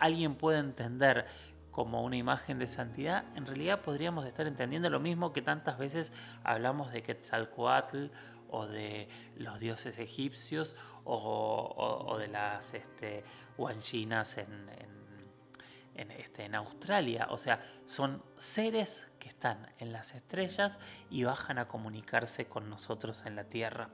alguien 0.00 0.34
puede 0.34 0.58
entender 0.58 1.26
como 1.70 2.02
una 2.02 2.16
imagen 2.16 2.58
de 2.58 2.66
santidad, 2.66 3.24
en 3.36 3.46
realidad 3.46 3.80
podríamos 3.80 4.26
estar 4.26 4.46
entendiendo 4.46 4.90
lo 4.90 4.98
mismo 5.00 5.32
que 5.32 5.40
tantas 5.40 5.78
veces 5.78 6.12
hablamos 6.42 6.92
de 6.92 7.02
Quetzalcoatl 7.02 8.06
o 8.48 8.66
de 8.66 9.08
los 9.36 9.60
dioses 9.60 9.98
egipcios 9.98 10.74
o, 11.04 12.16
de 12.18 12.28
las 12.28 12.74
este, 12.74 13.24
en, 15.94 16.10
este, 16.10 16.44
en 16.44 16.54
Australia. 16.54 17.28
O 17.30 17.38
sea, 17.38 17.62
son 17.86 18.22
seres 18.36 19.06
que 19.18 19.28
están 19.28 19.72
en 19.78 19.92
las 19.92 20.14
estrellas 20.14 20.78
y 21.08 21.24
bajan 21.24 21.58
a 21.58 21.68
comunicarse 21.68 22.46
con 22.46 22.68
nosotros 22.68 23.24
en 23.26 23.36
la 23.36 23.44
Tierra. 23.44 23.90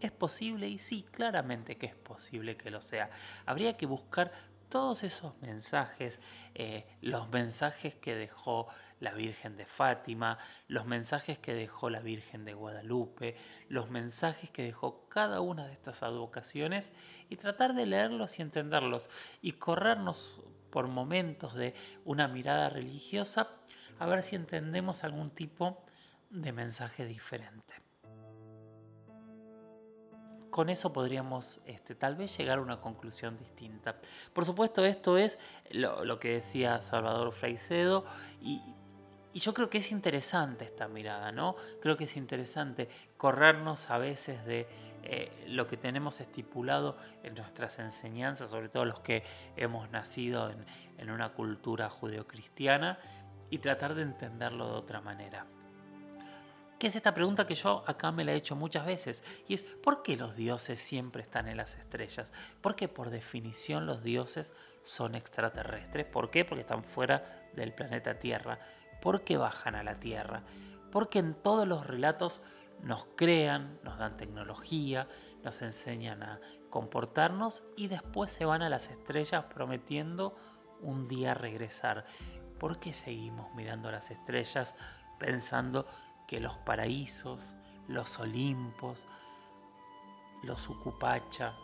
¿Es 0.00 0.10
posible? 0.10 0.68
Y 0.68 0.78
sí, 0.78 1.06
claramente 1.12 1.76
que 1.76 1.86
es 1.86 1.94
posible 1.94 2.56
que 2.56 2.72
lo 2.72 2.80
sea. 2.80 3.08
Habría 3.46 3.74
que 3.74 3.86
buscar 3.86 4.32
todos 4.72 5.02
esos 5.02 5.38
mensajes, 5.42 6.18
eh, 6.54 6.86
los 7.02 7.28
mensajes 7.28 7.94
que 7.94 8.14
dejó 8.14 8.68
la 9.00 9.12
Virgen 9.12 9.58
de 9.58 9.66
Fátima, 9.66 10.38
los 10.66 10.86
mensajes 10.86 11.38
que 11.38 11.52
dejó 11.52 11.90
la 11.90 12.00
Virgen 12.00 12.46
de 12.46 12.54
Guadalupe, 12.54 13.36
los 13.68 13.90
mensajes 13.90 14.48
que 14.48 14.62
dejó 14.62 15.06
cada 15.10 15.42
una 15.42 15.66
de 15.66 15.74
estas 15.74 16.02
advocaciones 16.02 16.90
y 17.28 17.36
tratar 17.36 17.74
de 17.74 17.84
leerlos 17.84 18.38
y 18.38 18.42
entenderlos 18.42 19.10
y 19.42 19.52
corrernos 19.52 20.40
por 20.70 20.88
momentos 20.88 21.52
de 21.52 21.74
una 22.06 22.26
mirada 22.26 22.70
religiosa 22.70 23.50
a 23.98 24.06
ver 24.06 24.22
si 24.22 24.36
entendemos 24.36 25.04
algún 25.04 25.28
tipo 25.28 25.84
de 26.30 26.50
mensaje 26.50 27.04
diferente 27.04 27.91
con 30.52 30.68
eso 30.68 30.92
podríamos 30.92 31.62
este, 31.66 31.96
tal 31.96 32.14
vez 32.14 32.36
llegar 32.36 32.58
a 32.58 32.62
una 32.62 32.80
conclusión 32.80 33.38
distinta. 33.38 33.96
Por 34.32 34.44
supuesto, 34.44 34.84
esto 34.84 35.16
es 35.16 35.38
lo, 35.70 36.20
que 36.20 36.34
decía 36.34 36.80
Salvador 36.82 37.32
Fraicedo 37.32 38.04
y, 38.40 38.62
yo 39.34 39.54
creo 39.54 39.70
que 39.70 39.78
es 39.78 39.92
interesante 39.92 40.66
esta 40.66 40.88
mirada, 40.88 41.32
¿no? 41.32 41.56
Creo 41.80 41.96
que 41.96 42.04
es 42.04 42.18
interesante 42.18 42.90
corrernos 43.16 43.88
a 43.88 43.96
veces 43.96 44.44
de 44.44 44.68
eh, 45.04 45.46
lo 45.48 45.66
que 45.66 45.78
tenemos 45.78 46.20
estipulado 46.20 46.98
en 47.22 47.36
nuestras 47.36 47.78
enseñanzas, 47.78 48.50
sobre 48.50 48.68
todo 48.68 48.84
los 48.84 49.00
que 49.00 49.24
hemos 49.56 49.90
nacido 49.90 50.50
en, 50.50 50.66
en 50.98 51.10
una 51.10 51.30
cultura 51.30 51.88
judeocristiana, 51.88 52.98
y 53.48 53.56
tratar 53.56 53.94
de 53.94 54.02
entenderlo 54.02 54.66
de 54.66 54.74
otra 54.74 55.00
manera 55.00 55.46
que 56.82 56.88
es 56.88 56.96
esta 56.96 57.14
pregunta 57.14 57.46
que 57.46 57.54
yo 57.54 57.84
acá 57.86 58.10
me 58.10 58.24
la 58.24 58.32
he 58.32 58.34
hecho 58.34 58.56
muchas 58.56 58.84
veces, 58.84 59.22
y 59.46 59.54
es 59.54 59.62
¿por 59.62 60.02
qué 60.02 60.16
los 60.16 60.34
dioses 60.34 60.80
siempre 60.80 61.22
están 61.22 61.46
en 61.46 61.56
las 61.56 61.76
estrellas? 61.76 62.32
Porque 62.60 62.88
por 62.88 63.10
definición 63.10 63.86
los 63.86 64.02
dioses 64.02 64.52
son 64.82 65.14
extraterrestres. 65.14 66.06
¿Por 66.06 66.32
qué? 66.32 66.44
Porque 66.44 66.62
están 66.62 66.82
fuera 66.82 67.46
del 67.54 67.72
planeta 67.72 68.18
Tierra. 68.18 68.58
¿Por 69.00 69.22
qué 69.22 69.36
bajan 69.36 69.76
a 69.76 69.84
la 69.84 70.00
Tierra? 70.00 70.42
Porque 70.90 71.20
en 71.20 71.34
todos 71.34 71.68
los 71.68 71.86
relatos 71.86 72.40
nos 72.82 73.06
crean, 73.14 73.78
nos 73.84 73.96
dan 73.98 74.16
tecnología, 74.16 75.06
nos 75.44 75.62
enseñan 75.62 76.24
a 76.24 76.40
comportarnos 76.68 77.62
y 77.76 77.86
después 77.86 78.32
se 78.32 78.44
van 78.44 78.60
a 78.60 78.68
las 78.68 78.90
estrellas 78.90 79.44
prometiendo 79.54 80.36
un 80.80 81.06
día 81.06 81.32
regresar. 81.34 82.06
¿Por 82.58 82.80
qué 82.80 82.92
seguimos 82.92 83.54
mirando 83.54 83.88
las 83.92 84.10
estrellas 84.10 84.74
pensando 85.20 85.86
que 86.32 86.40
los 86.40 86.56
paraísos, 86.56 87.54
los 87.88 88.18
Olimpos, 88.18 89.06
los 90.42 90.66
Ucupacha, 90.66 91.54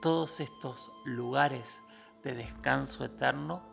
todos 0.00 0.38
estos 0.38 0.92
lugares 1.04 1.80
de 2.22 2.36
descanso 2.36 3.04
eterno 3.04 3.64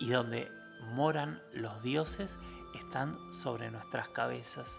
y 0.00 0.08
donde 0.08 0.48
moran 0.94 1.42
los 1.52 1.82
dioses 1.82 2.38
están 2.80 3.18
sobre 3.30 3.70
nuestras 3.70 4.08
cabezas. 4.08 4.78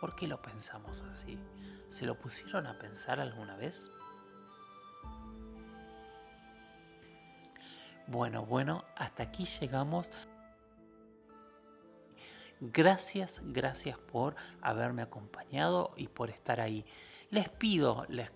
¿Por 0.00 0.16
qué 0.16 0.26
lo 0.28 0.40
pensamos 0.40 1.02
así? 1.02 1.38
¿Se 1.90 2.06
lo 2.06 2.18
pusieron 2.18 2.66
a 2.66 2.78
pensar 2.78 3.20
alguna 3.20 3.54
vez? 3.56 3.90
Bueno, 8.06 8.46
bueno, 8.46 8.82
hasta 8.96 9.24
aquí 9.24 9.44
llegamos. 9.44 10.10
Gracias, 12.60 13.42
gracias 13.44 13.98
por 13.98 14.34
haberme 14.62 15.02
acompañado 15.02 15.92
y 15.96 16.08
por 16.08 16.30
estar 16.30 16.58
ahí. 16.58 16.86
Les 17.30 17.50
pido, 17.50 18.06
les, 18.08 18.30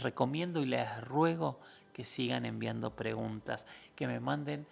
recomiendo 0.00 0.62
y 0.62 0.66
les 0.66 1.02
ruego 1.02 1.58
que 1.92 2.04
sigan 2.04 2.46
enviando 2.46 2.94
preguntas, 2.94 3.66
que 3.96 4.06
me 4.06 4.20
manden 4.20 4.68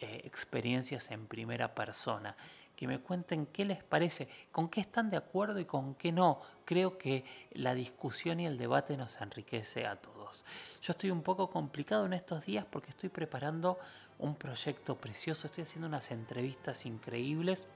eh, 0.00 0.20
experiencias 0.24 1.10
en 1.10 1.26
primera 1.26 1.74
persona, 1.74 2.36
que 2.76 2.86
me 2.86 3.00
cuenten 3.00 3.46
qué 3.46 3.64
les 3.64 3.82
parece, 3.82 4.28
con 4.52 4.68
qué 4.68 4.80
están 4.80 5.10
de 5.10 5.16
acuerdo 5.16 5.58
y 5.58 5.64
con 5.64 5.96
qué 5.96 6.12
no. 6.12 6.40
Creo 6.64 6.98
que 6.98 7.24
la 7.50 7.74
discusión 7.74 8.38
y 8.38 8.46
el 8.46 8.58
debate 8.58 8.96
nos 8.96 9.20
enriquece 9.20 9.88
a 9.88 9.96
todos. 9.96 10.44
Yo 10.82 10.92
estoy 10.92 11.10
un 11.10 11.22
poco 11.22 11.50
complicado 11.50 12.06
en 12.06 12.12
estos 12.12 12.46
días 12.46 12.64
porque 12.64 12.90
estoy 12.90 13.08
preparando 13.08 13.78
un 14.18 14.36
proyecto 14.36 14.96
precioso, 14.96 15.48
estoy 15.48 15.64
haciendo 15.64 15.88
unas 15.88 16.12
entrevistas 16.12 16.86
increíbles 16.86 17.66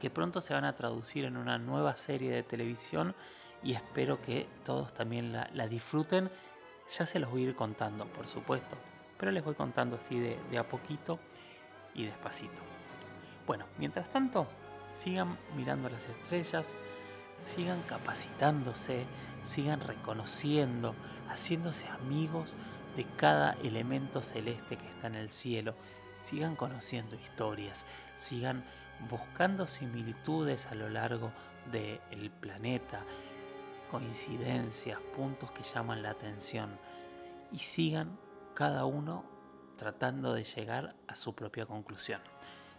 que 0.00 0.10
pronto 0.10 0.40
se 0.40 0.54
van 0.54 0.64
a 0.64 0.74
traducir 0.74 1.24
en 1.24 1.36
una 1.36 1.58
nueva 1.58 1.96
serie 1.96 2.30
de 2.30 2.42
televisión 2.42 3.14
y 3.62 3.72
espero 3.72 4.20
que 4.20 4.46
todos 4.64 4.92
también 4.92 5.32
la, 5.32 5.68
disfruten. 5.68 6.30
Ya 6.98 7.06
se 7.06 7.18
los 7.18 7.30
voy 7.30 7.44
a 7.44 7.48
ir 7.48 7.54
contando, 7.54 8.06
por 8.06 8.28
supuesto, 8.28 8.76
pero 9.18 9.32
les 9.32 9.42
voy 9.42 9.54
contando 9.54 9.96
así 9.96 10.18
de, 10.18 10.38
de 10.50 10.58
a 10.58 10.68
poquito 10.68 11.18
y 11.94 12.04
despacito. 12.04 12.62
Bueno, 13.46 13.66
mientras 13.78 14.10
tanto, 14.10 14.46
sigan 14.92 15.38
mirando 15.56 15.88
las 15.88 16.06
estrellas, 16.06 16.74
sigan 17.38 17.82
capacitándose, 17.82 19.04
sigan 19.44 19.80
reconociendo, 19.80 20.94
haciéndose 21.28 21.86
amigos 21.88 22.54
de 22.96 23.04
cada 23.16 23.52
elemento 23.62 24.22
celeste 24.22 24.76
que 24.76 24.86
está 24.86 25.06
en 25.08 25.16
el 25.16 25.30
cielo, 25.30 25.74
sigan 26.22 26.56
conociendo 26.56 27.16
historias, 27.16 27.84
sigan 28.16 28.64
buscando 29.08 29.66
similitudes 29.66 30.66
a 30.66 30.74
lo 30.74 30.88
largo 30.88 31.32
del 31.70 32.30
planeta, 32.30 33.04
coincidencias, 33.90 34.98
puntos 35.16 35.50
que 35.52 35.62
llaman 35.62 36.02
la 36.02 36.10
atención 36.10 36.78
y 37.52 37.58
sigan 37.58 38.18
cada 38.54 38.84
uno 38.84 39.24
tratando 39.76 40.32
de 40.32 40.44
llegar 40.44 40.94
a 41.08 41.16
su 41.16 41.34
propia 41.34 41.66
conclusión. 41.66 42.20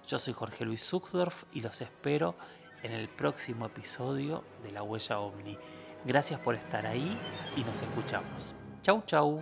Yo 0.07 0.17
soy 0.17 0.33
Jorge 0.33 0.65
Luis 0.65 0.83
Zuckdorf 0.87 1.43
y 1.51 1.61
los 1.61 1.81
espero 1.81 2.35
en 2.83 2.91
el 2.91 3.09
próximo 3.09 3.65
episodio 3.65 4.43
de 4.63 4.71
La 4.71 4.83
Huella 4.83 5.19
OVNI. 5.19 5.57
Gracias 6.05 6.39
por 6.39 6.55
estar 6.55 6.85
ahí 6.85 7.17
y 7.57 7.61
nos 7.61 7.81
escuchamos. 7.81 8.53
Chau, 8.83 9.01
chau. 9.05 9.41